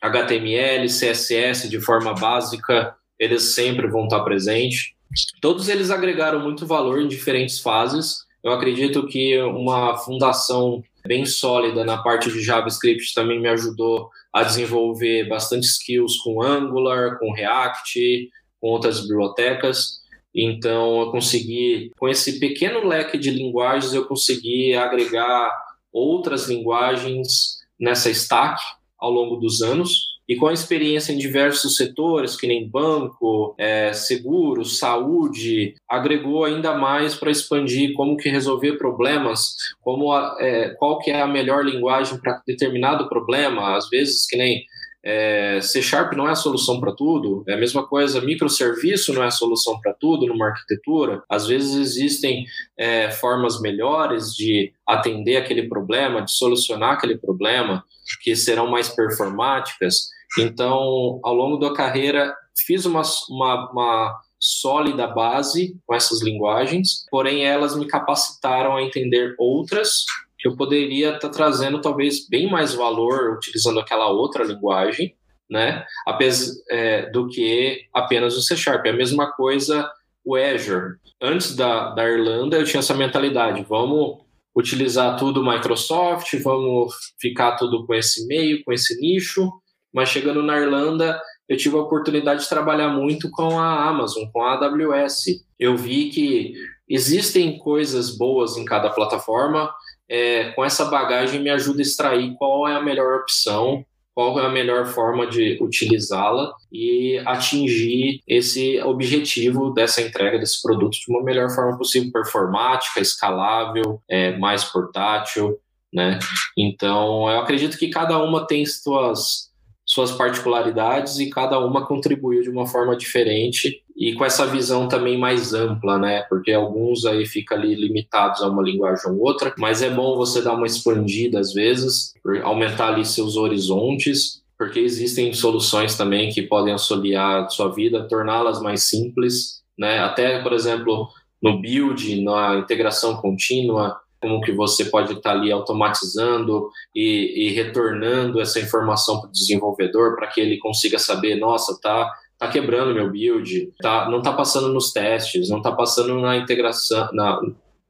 [0.00, 4.92] HTML, CSS de forma básica, eles sempre vão estar presentes.
[5.40, 8.26] Todos eles agregaram muito valor em diferentes fases.
[8.42, 14.42] Eu acredito que uma fundação bem sólida na parte de JavaScript também me ajudou a
[14.42, 18.28] desenvolver bastante skills com Angular, com React,
[18.60, 20.00] com outras bibliotecas.
[20.36, 25.50] Então, eu consegui, com esse pequeno leque de linguagens, eu consegui agregar
[25.90, 28.60] outras linguagens nessa stack
[28.98, 30.14] ao longo dos anos.
[30.28, 36.74] E com a experiência em diversos setores, que nem banco, é, seguro, saúde, agregou ainda
[36.74, 41.64] mais para expandir como que resolver problemas, como a, é, qual que é a melhor
[41.64, 44.66] linguagem para determinado problema, às vezes que nem
[45.08, 49.22] é, C Sharp não é a solução para tudo, é a mesma coisa, microserviço não
[49.22, 51.22] é a solução para tudo numa arquitetura.
[51.28, 52.44] Às vezes existem
[52.76, 57.84] é, formas melhores de atender aquele problema, de solucionar aquele problema,
[58.20, 60.08] que serão mais performáticas.
[60.40, 62.34] Então, ao longo da carreira,
[62.66, 69.36] fiz uma, uma, uma sólida base com essas linguagens, porém elas me capacitaram a entender
[69.38, 70.04] outras
[70.38, 75.14] que eu poderia estar tá trazendo talvez bem mais valor utilizando aquela outra linguagem,
[75.48, 75.84] né?
[76.06, 78.84] Apesar é, do que apenas o C Sharp.
[78.86, 79.90] É a mesma coisa
[80.24, 80.96] o Azure.
[81.22, 84.18] Antes da, da Irlanda, eu tinha essa mentalidade: vamos
[84.56, 89.50] utilizar tudo Microsoft, vamos ficar tudo com esse meio, com esse nicho,
[89.94, 94.42] mas chegando na Irlanda, eu tive a oportunidade de trabalhar muito com a Amazon, com
[94.42, 95.44] a AWS.
[95.58, 96.54] Eu vi que
[96.88, 99.72] existem coisas boas em cada plataforma.
[100.08, 103.84] É, com essa bagagem me ajuda a extrair qual é a melhor opção,
[104.14, 110.94] qual é a melhor forma de utilizá-la e atingir esse objetivo dessa entrega desse produto
[110.94, 115.58] de uma melhor forma possível, performática, escalável, é, mais portátil,
[115.92, 116.18] né?
[116.56, 119.50] Então, eu acredito que cada uma tem suas
[119.86, 125.16] suas particularidades e cada uma contribuiu de uma forma diferente e com essa visão também
[125.16, 126.22] mais ampla, né?
[126.28, 130.42] Porque alguns aí ficam ali limitados a uma linguagem ou outra, mas é bom você
[130.42, 132.12] dar uma expandida às vezes,
[132.42, 138.60] aumentar ali seus horizontes, porque existem soluções também que podem auxiliar a sua vida, torná-las
[138.60, 140.00] mais simples, né?
[140.00, 141.08] Até, por exemplo,
[141.40, 148.40] no build, na integração contínua, como que você pode estar ali automatizando e, e retornando
[148.40, 153.10] essa informação para o desenvolvedor para que ele consiga saber, nossa, tá tá quebrando meu
[153.10, 157.40] build, tá, não tá passando nos testes, não tá passando na integração, na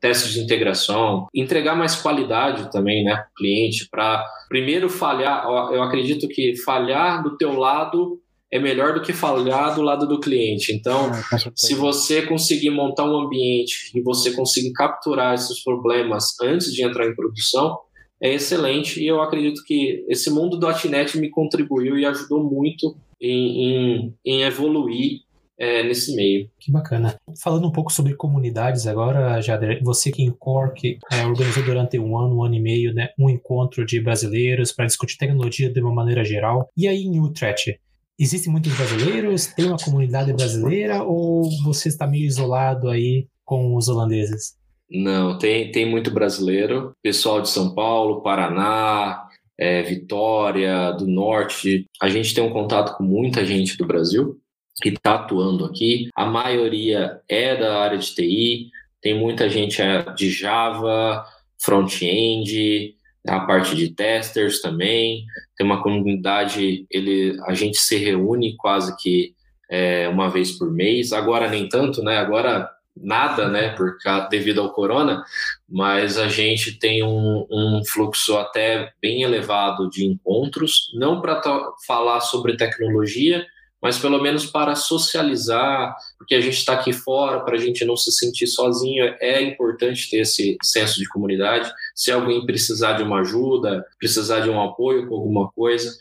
[0.01, 6.55] de integração, entregar mais qualidade também, né, pro cliente, para primeiro falhar, eu acredito que
[6.65, 8.21] falhar do teu lado
[8.51, 10.73] é melhor do que falhar do lado do cliente.
[10.73, 16.73] Então, ah, se você conseguir montar um ambiente e você conseguir capturar esses problemas antes
[16.73, 17.79] de entrar em produção,
[18.21, 19.03] é excelente.
[19.03, 24.15] E eu acredito que esse mundo do .NET me contribuiu e ajudou muito em, em,
[24.25, 25.27] em evoluir
[25.59, 26.49] é, nesse meio.
[26.59, 27.17] Que bacana.
[27.43, 32.17] Falando um pouco sobre comunidades agora, Jader, você que em Cork é, organizou durante um
[32.19, 35.95] ano, um ano e meio, né, um encontro de brasileiros para discutir tecnologia de uma
[35.95, 36.69] maneira geral.
[36.77, 37.79] E aí em Utrecht,
[38.19, 39.47] Existem muitos brasileiros?
[39.47, 44.57] Tem uma comunidade brasileira ou você está meio isolado aí com os holandeses?
[44.91, 46.93] Não, tem, tem muito brasileiro.
[47.03, 49.27] Pessoal de São Paulo, Paraná,
[49.59, 51.87] é, Vitória, do Norte.
[52.01, 54.39] A gente tem um contato com muita gente do Brasil
[54.83, 56.09] que está atuando aqui.
[56.15, 58.71] A maioria é da área de TI.
[59.03, 61.25] Tem muita gente é, de Java,
[61.61, 62.96] front-end,
[63.27, 65.25] a parte de testers também,
[65.57, 69.35] tem uma comunidade, ele, a gente se reúne quase que
[69.71, 72.19] é, uma vez por mês, agora nem tanto, né?
[72.19, 73.71] Agora nada, né?
[73.71, 73.97] Por,
[74.31, 75.25] devido ao corona,
[75.69, 81.41] mas a gente tem um, um fluxo até bem elevado de encontros, não para
[81.87, 83.45] falar sobre tecnologia,
[83.83, 87.97] mas pelo menos para socializar, porque a gente está aqui fora, para a gente não
[87.97, 91.71] se sentir sozinho, é importante ter esse senso de comunidade.
[91.97, 95.97] Se alguém precisar de uma ajuda, precisar de um apoio com alguma coisa.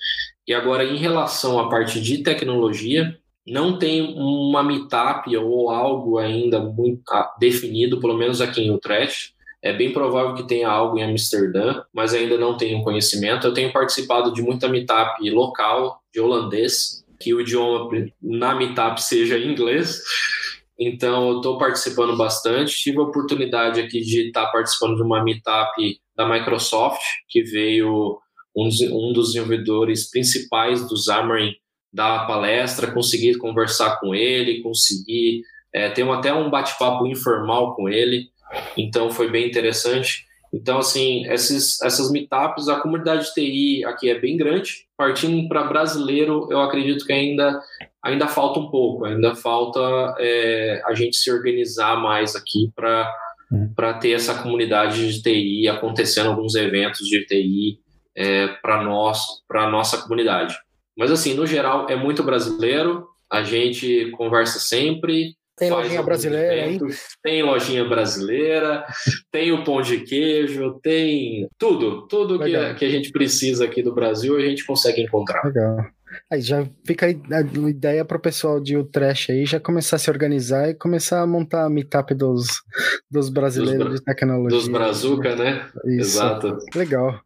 [0.46, 3.18] E agora, em relação à parte de tecnologia,
[3.48, 9.34] não tem uma meetup ou algo ainda muito ah, definido, pelo menos aqui em Utrecht.
[9.62, 13.48] É bem provável que tenha algo em Amsterdã, mas ainda não tenho conhecimento.
[13.48, 17.90] Eu tenho participado de muita meetup local de holandês, que o idioma
[18.22, 20.02] na Meetup seja inglês.
[20.80, 22.76] Então, eu estou participando bastante.
[22.76, 28.20] Tive a oportunidade aqui de estar tá participando de uma Meetup da Microsoft, que veio
[28.56, 31.54] um dos, um dos desenvolvedores principais do Xamarin
[31.94, 37.88] dar a palestra, conseguir conversar com ele, conseguir é, ter até um bate-papo informal com
[37.88, 38.28] ele.
[38.78, 40.26] Então foi bem interessante.
[40.54, 44.86] Então, assim, esses, essas meetups, a comunidade de TI aqui é bem grande.
[44.98, 47.62] Partindo para brasileiro, eu acredito que ainda,
[48.06, 49.80] ainda falta um pouco, ainda falta
[50.20, 53.12] é, a gente se organizar mais aqui para
[53.52, 54.00] uhum.
[54.00, 57.80] ter essa comunidade de TI acontecendo alguns eventos de TI
[58.16, 60.56] é, para nós, para nossa comunidade.
[60.96, 63.08] Mas assim, no geral, é muito brasileiro.
[63.30, 66.80] A gente conversa sempre, tem lojinha brasileira aí?
[67.24, 68.86] Tem lojinha brasileira,
[69.32, 72.08] tem o pão de queijo, tem tudo.
[72.08, 75.44] Tudo que, que a gente precisa aqui do Brasil a gente consegue encontrar.
[75.44, 75.78] Legal.
[76.32, 80.10] Aí já fica a ideia para o pessoal de Utrecht aí já começar a se
[80.10, 82.48] organizar e começar a montar a meetup dos,
[83.10, 84.58] dos brasileiros dos, de tecnologia.
[84.58, 85.68] Dos Brazuca, né?
[85.86, 86.18] Isso.
[86.18, 86.58] Exato.
[86.76, 87.20] Legal.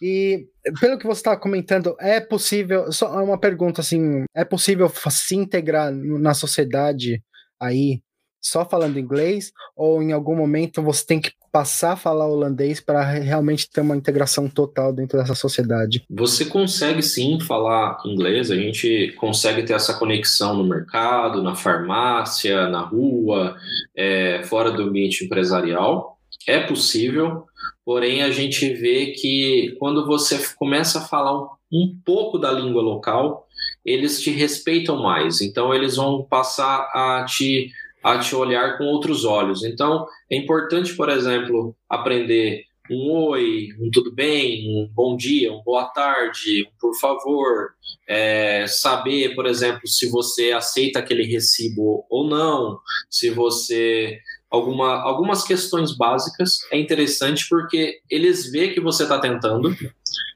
[0.00, 0.46] E
[0.80, 5.92] pelo que você estava comentando, é possível, só uma pergunta assim, é possível se integrar
[5.92, 7.22] na sociedade
[7.60, 8.00] aí
[8.40, 13.02] só falando inglês ou em algum momento você tem que passar a falar holandês para
[13.02, 16.04] realmente ter uma integração total dentro dessa sociedade?
[16.08, 22.68] Você consegue sim falar inglês, a gente consegue ter essa conexão no mercado, na farmácia,
[22.68, 23.56] na rua,
[23.96, 26.18] é, fora do ambiente empresarial.
[26.46, 27.44] É possível,
[27.84, 32.82] porém a gente vê que quando você começa a falar um, um pouco da língua
[32.82, 33.46] local,
[33.84, 35.40] eles te respeitam mais.
[35.40, 37.70] Então, eles vão passar a te,
[38.02, 39.64] a te olhar com outros olhos.
[39.64, 45.62] Então, é importante, por exemplo, aprender um oi, um tudo bem, um bom dia, um
[45.62, 47.70] boa tarde, um por favor,
[48.08, 54.18] é, saber, por exemplo, se você aceita aquele recibo ou não, se você
[54.50, 59.74] alguma, algumas questões básicas é interessante porque eles veem que você está tentando,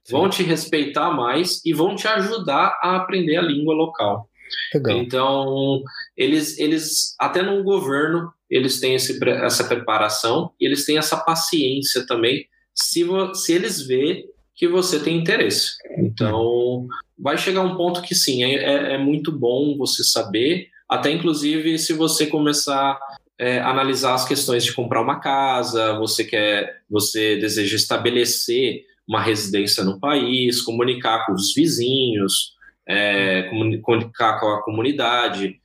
[0.08, 4.28] vão te respeitar mais e vão te ajudar a aprender a língua local.
[4.72, 4.98] Legal.
[4.98, 5.82] Então,
[6.16, 12.06] eles, eles, até no governo, eles têm esse, essa preparação e eles têm essa paciência
[12.06, 13.04] também, se,
[13.34, 15.72] se eles vê que você tem interesse.
[15.98, 16.86] Então,
[17.18, 21.78] vai chegar um ponto que sim, é, é, é muito bom você saber, até inclusive
[21.78, 22.98] se você começar
[23.38, 29.84] é, analisar as questões de comprar uma casa, você quer, você deseja estabelecer uma residência
[29.84, 32.54] no país, comunicar com os vizinhos,
[32.88, 33.42] é,
[33.80, 35.60] comunicar com a comunidade.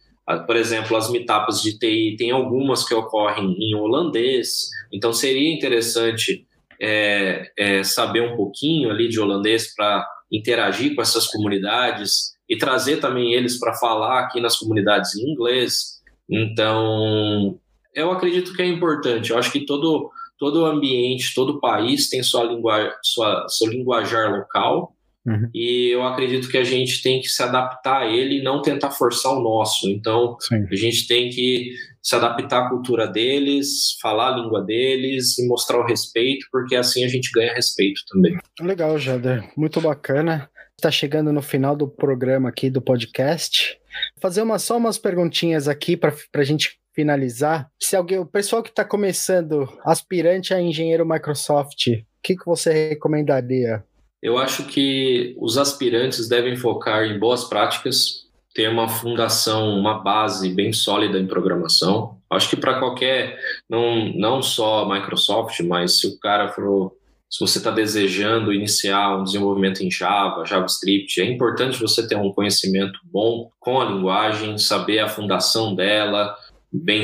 [0.46, 6.46] Por exemplo, as meetups de TI tem algumas que ocorrem em holandês, então seria interessante
[6.82, 12.98] é, é, saber um pouquinho ali de holandês para interagir com essas comunidades e trazer
[12.98, 16.00] também eles para falar aqui nas comunidades em inglês.
[16.30, 17.60] Então,
[17.94, 19.32] eu acredito que é importante.
[19.32, 24.96] Eu acho que todo todo ambiente, todo país tem sua, linguagem, sua seu linguajar local.
[25.30, 25.50] Uhum.
[25.54, 28.92] E eu acredito que a gente tem que se adaptar a ele e não tentar
[28.92, 29.90] forçar o nosso.
[29.90, 30.66] Então, Sim.
[30.70, 31.72] a gente tem que
[32.02, 37.04] se adaptar à cultura deles, falar a língua deles e mostrar o respeito, porque assim
[37.04, 38.38] a gente ganha respeito também.
[38.60, 39.48] Legal, Jader.
[39.56, 40.50] Muito bacana.
[40.78, 43.78] Está chegando no final do programa aqui do podcast.
[44.16, 48.62] Vou fazer uma, só umas perguntinhas aqui para a gente finalizar, se alguém, o pessoal
[48.62, 53.84] que está começando, aspirante a engenheiro Microsoft, o que, que você recomendaria?
[54.22, 60.54] Eu acho que os aspirantes devem focar em boas práticas, ter uma fundação, uma base
[60.54, 62.18] bem sólida em programação.
[62.30, 63.40] Acho que para qualquer,
[63.70, 66.94] não, não só Microsoft, mas se o cara for,
[67.30, 72.34] se você está desejando iniciar um desenvolvimento em Java, JavaScript, é importante você ter um
[72.34, 76.36] conhecimento bom com a linguagem, saber a fundação dela,
[76.72, 77.04] bem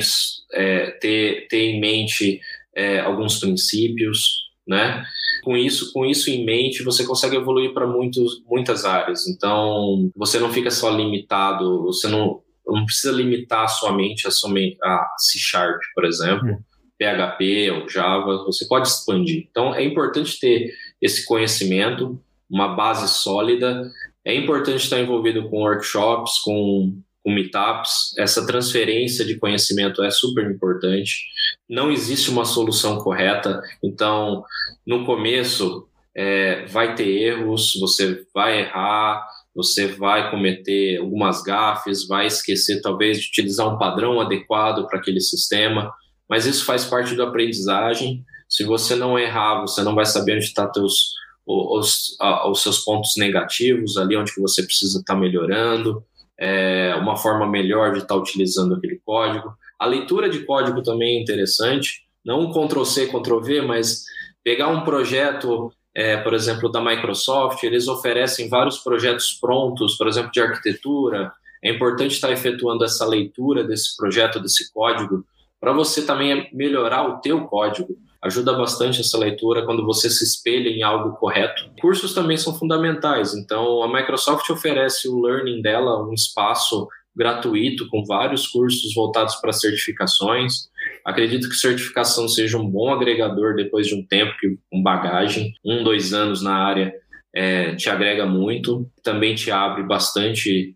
[0.51, 2.41] é, ter, ter em mente
[2.75, 5.05] é, alguns princípios, né?
[5.45, 9.27] Com isso, com isso em mente, você consegue evoluir para muitas áreas.
[9.27, 14.31] Então, você não fica só limitado, você não, não precisa limitar a sua mente a,
[14.31, 16.57] somente, a C Sharp, por exemplo, uhum.
[16.97, 19.47] PHP ou Java, você pode expandir.
[19.51, 22.19] Então, é importante ter esse conhecimento,
[22.49, 23.87] uma base sólida.
[24.25, 30.45] É importante estar envolvido com workshops, com com meetups, essa transferência de conhecimento é super
[30.49, 31.25] importante.
[31.69, 34.43] Não existe uma solução correta, então
[34.85, 42.27] no começo é, vai ter erros, você vai errar, você vai cometer algumas gafes, vai
[42.27, 45.91] esquecer talvez de utilizar um padrão adequado para aquele sistema,
[46.29, 48.23] mas isso faz parte da aprendizagem.
[48.47, 51.13] Se você não errar, você não vai saber onde estão tá os,
[51.45, 56.03] os, seus pontos negativos, ali onde que você precisa estar tá melhorando
[56.37, 59.53] é, uma forma melhor de estar utilizando aquele código.
[59.79, 64.03] A leitura de código também é interessante, não um Ctrl-C, Ctrl-V, mas
[64.43, 70.29] pegar um projeto é, por exemplo, da Microsoft, eles oferecem vários projetos prontos, por exemplo,
[70.29, 71.31] de arquitetura.
[71.63, 75.25] É importante estar efetuando essa leitura desse projeto, desse código,
[75.57, 77.95] para você também melhorar o teu código.
[78.21, 81.71] Ajuda bastante essa leitura quando você se espelha em algo correto.
[81.79, 88.03] Cursos também são fundamentais, então a Microsoft oferece o learning dela, um espaço gratuito com
[88.03, 90.69] vários cursos voltados para certificações.
[91.05, 94.33] Acredito que certificação seja um bom agregador depois de um tempo,
[94.71, 96.93] com bagagem, um, dois anos na área
[97.35, 100.75] é, te agrega muito, também te abre bastante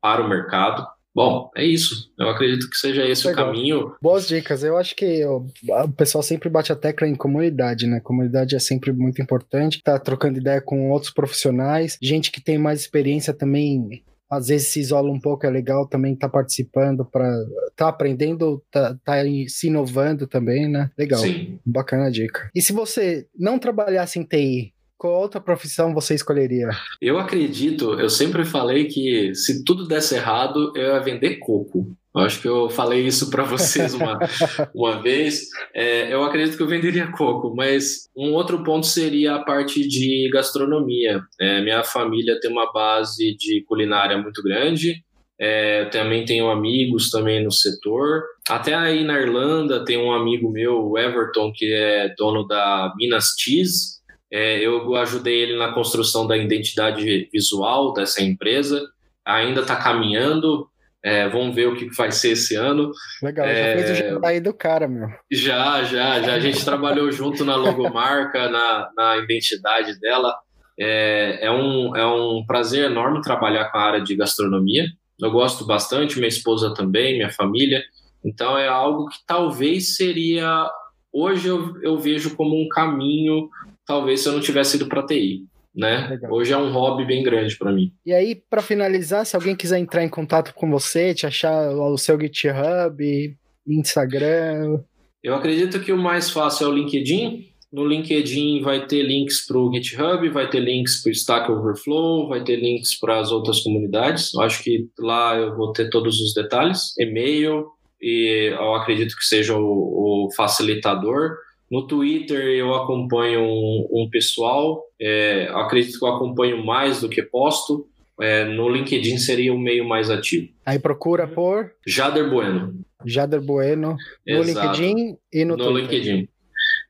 [0.00, 0.86] para o mercado.
[1.12, 2.12] Bom, é isso.
[2.18, 3.44] Eu acredito que seja esse Legal.
[3.44, 3.96] o caminho.
[4.02, 4.62] Boas dicas.
[4.62, 8.00] Eu acho que o, o pessoal sempre bate a tecla em comunidade, né?
[8.00, 9.82] Comunidade é sempre muito importante.
[9.82, 14.80] Tá trocando ideia com outros profissionais, gente que tem mais experiência também às vezes se
[14.80, 17.32] isola um pouco, é legal também estar tá participando para
[17.76, 19.14] tá aprendendo, tá, tá,
[19.48, 20.90] se inovando também, né?
[20.98, 21.20] Legal.
[21.20, 21.58] Sim.
[21.64, 22.50] Bacana a dica.
[22.54, 26.70] E se você não trabalhasse em TI, qual outra profissão você escolheria?
[27.00, 31.94] Eu acredito, eu sempre falei que se tudo desse errado, eu ia vender coco.
[32.16, 34.18] Eu acho que eu falei isso para vocês uma,
[34.74, 35.48] uma vez.
[35.74, 40.30] É, eu acredito que eu venderia coco, mas um outro ponto seria a parte de
[40.32, 41.20] gastronomia.
[41.38, 45.04] É, minha família tem uma base de culinária muito grande.
[45.38, 48.22] É, também tenho amigos também no setor.
[48.48, 53.34] Até aí na Irlanda tem um amigo meu, o Everton, que é dono da Minas
[53.38, 53.96] Cheese.
[54.32, 58.82] É, eu ajudei ele na construção da identidade visual dessa empresa.
[59.24, 60.66] Ainda está caminhando.
[61.06, 62.90] É, vamos ver o que vai ser esse ano.
[63.22, 65.08] Legal, é, já fez o jantar aí do cara, meu.
[65.30, 66.34] Já, já, já.
[66.34, 70.36] A gente trabalhou junto na logomarca, na, na identidade dela.
[70.76, 74.84] É, é, um, é um prazer enorme trabalhar com a área de gastronomia.
[75.20, 77.84] Eu gosto bastante, minha esposa também, minha família.
[78.24, 80.68] Então é algo que talvez seria.
[81.12, 83.48] Hoje eu, eu vejo como um caminho,
[83.86, 85.46] talvez se eu não tivesse ido para TI
[85.76, 86.08] né?
[86.08, 86.32] Legal.
[86.32, 87.92] Hoje é um hobby bem grande para mim.
[88.04, 91.98] E aí, para finalizar, se alguém quiser entrar em contato com você, te achar o
[91.98, 93.36] seu GitHub,
[93.68, 94.80] Instagram.
[95.22, 97.50] Eu acredito que o mais fácil é o LinkedIn.
[97.72, 102.28] No LinkedIn vai ter links para o GitHub, vai ter links para o Stack Overflow,
[102.28, 104.32] vai ter links para as outras comunidades.
[104.32, 107.66] Eu acho que lá eu vou ter todos os detalhes, e-mail,
[108.00, 111.36] e eu acredito que seja o, o facilitador.
[111.70, 117.22] No Twitter eu acompanho um, um pessoal, é, acredito que eu acompanho mais do que
[117.22, 117.86] posto.
[118.18, 120.48] É, no LinkedIn seria o meio mais ativo.
[120.64, 122.72] Aí procura por Jader Bueno.
[123.04, 123.96] Jader Bueno
[124.26, 124.80] no Exato.
[124.80, 125.98] LinkedIn e no, no Twitter.
[125.98, 126.28] LinkedIn.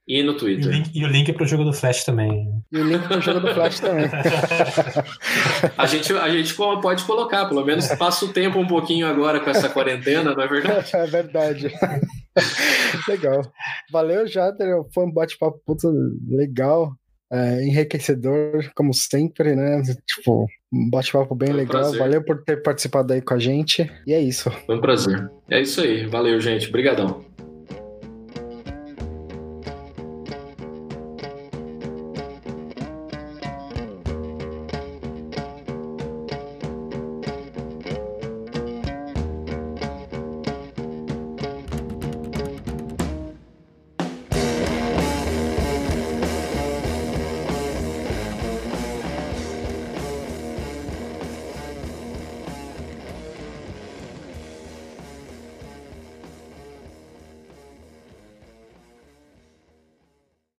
[0.09, 0.65] E no Twitter.
[0.65, 2.49] E o link, e o link para o jogo do Flash também.
[2.71, 4.07] E o link para o jogo do Flash também.
[5.77, 9.51] a, gente, a gente pode colocar, pelo menos passa o tempo um pouquinho agora com
[9.51, 10.91] essa quarentena, não é verdade?
[10.95, 11.73] É verdade.
[13.09, 13.43] legal.
[13.91, 14.85] Valeu, Jader.
[14.93, 15.61] Foi um bate-papo
[16.29, 16.93] legal.
[17.33, 19.83] É, enriquecedor, como sempre, né?
[20.07, 21.93] Tipo, um bate-papo bem legal.
[21.95, 23.91] Valeu por ter participado aí com a gente.
[24.07, 24.51] E é isso.
[24.65, 25.29] Foi um prazer.
[25.51, 26.07] É isso aí.
[26.07, 26.69] Valeu, gente.
[26.69, 27.25] Obrigadão.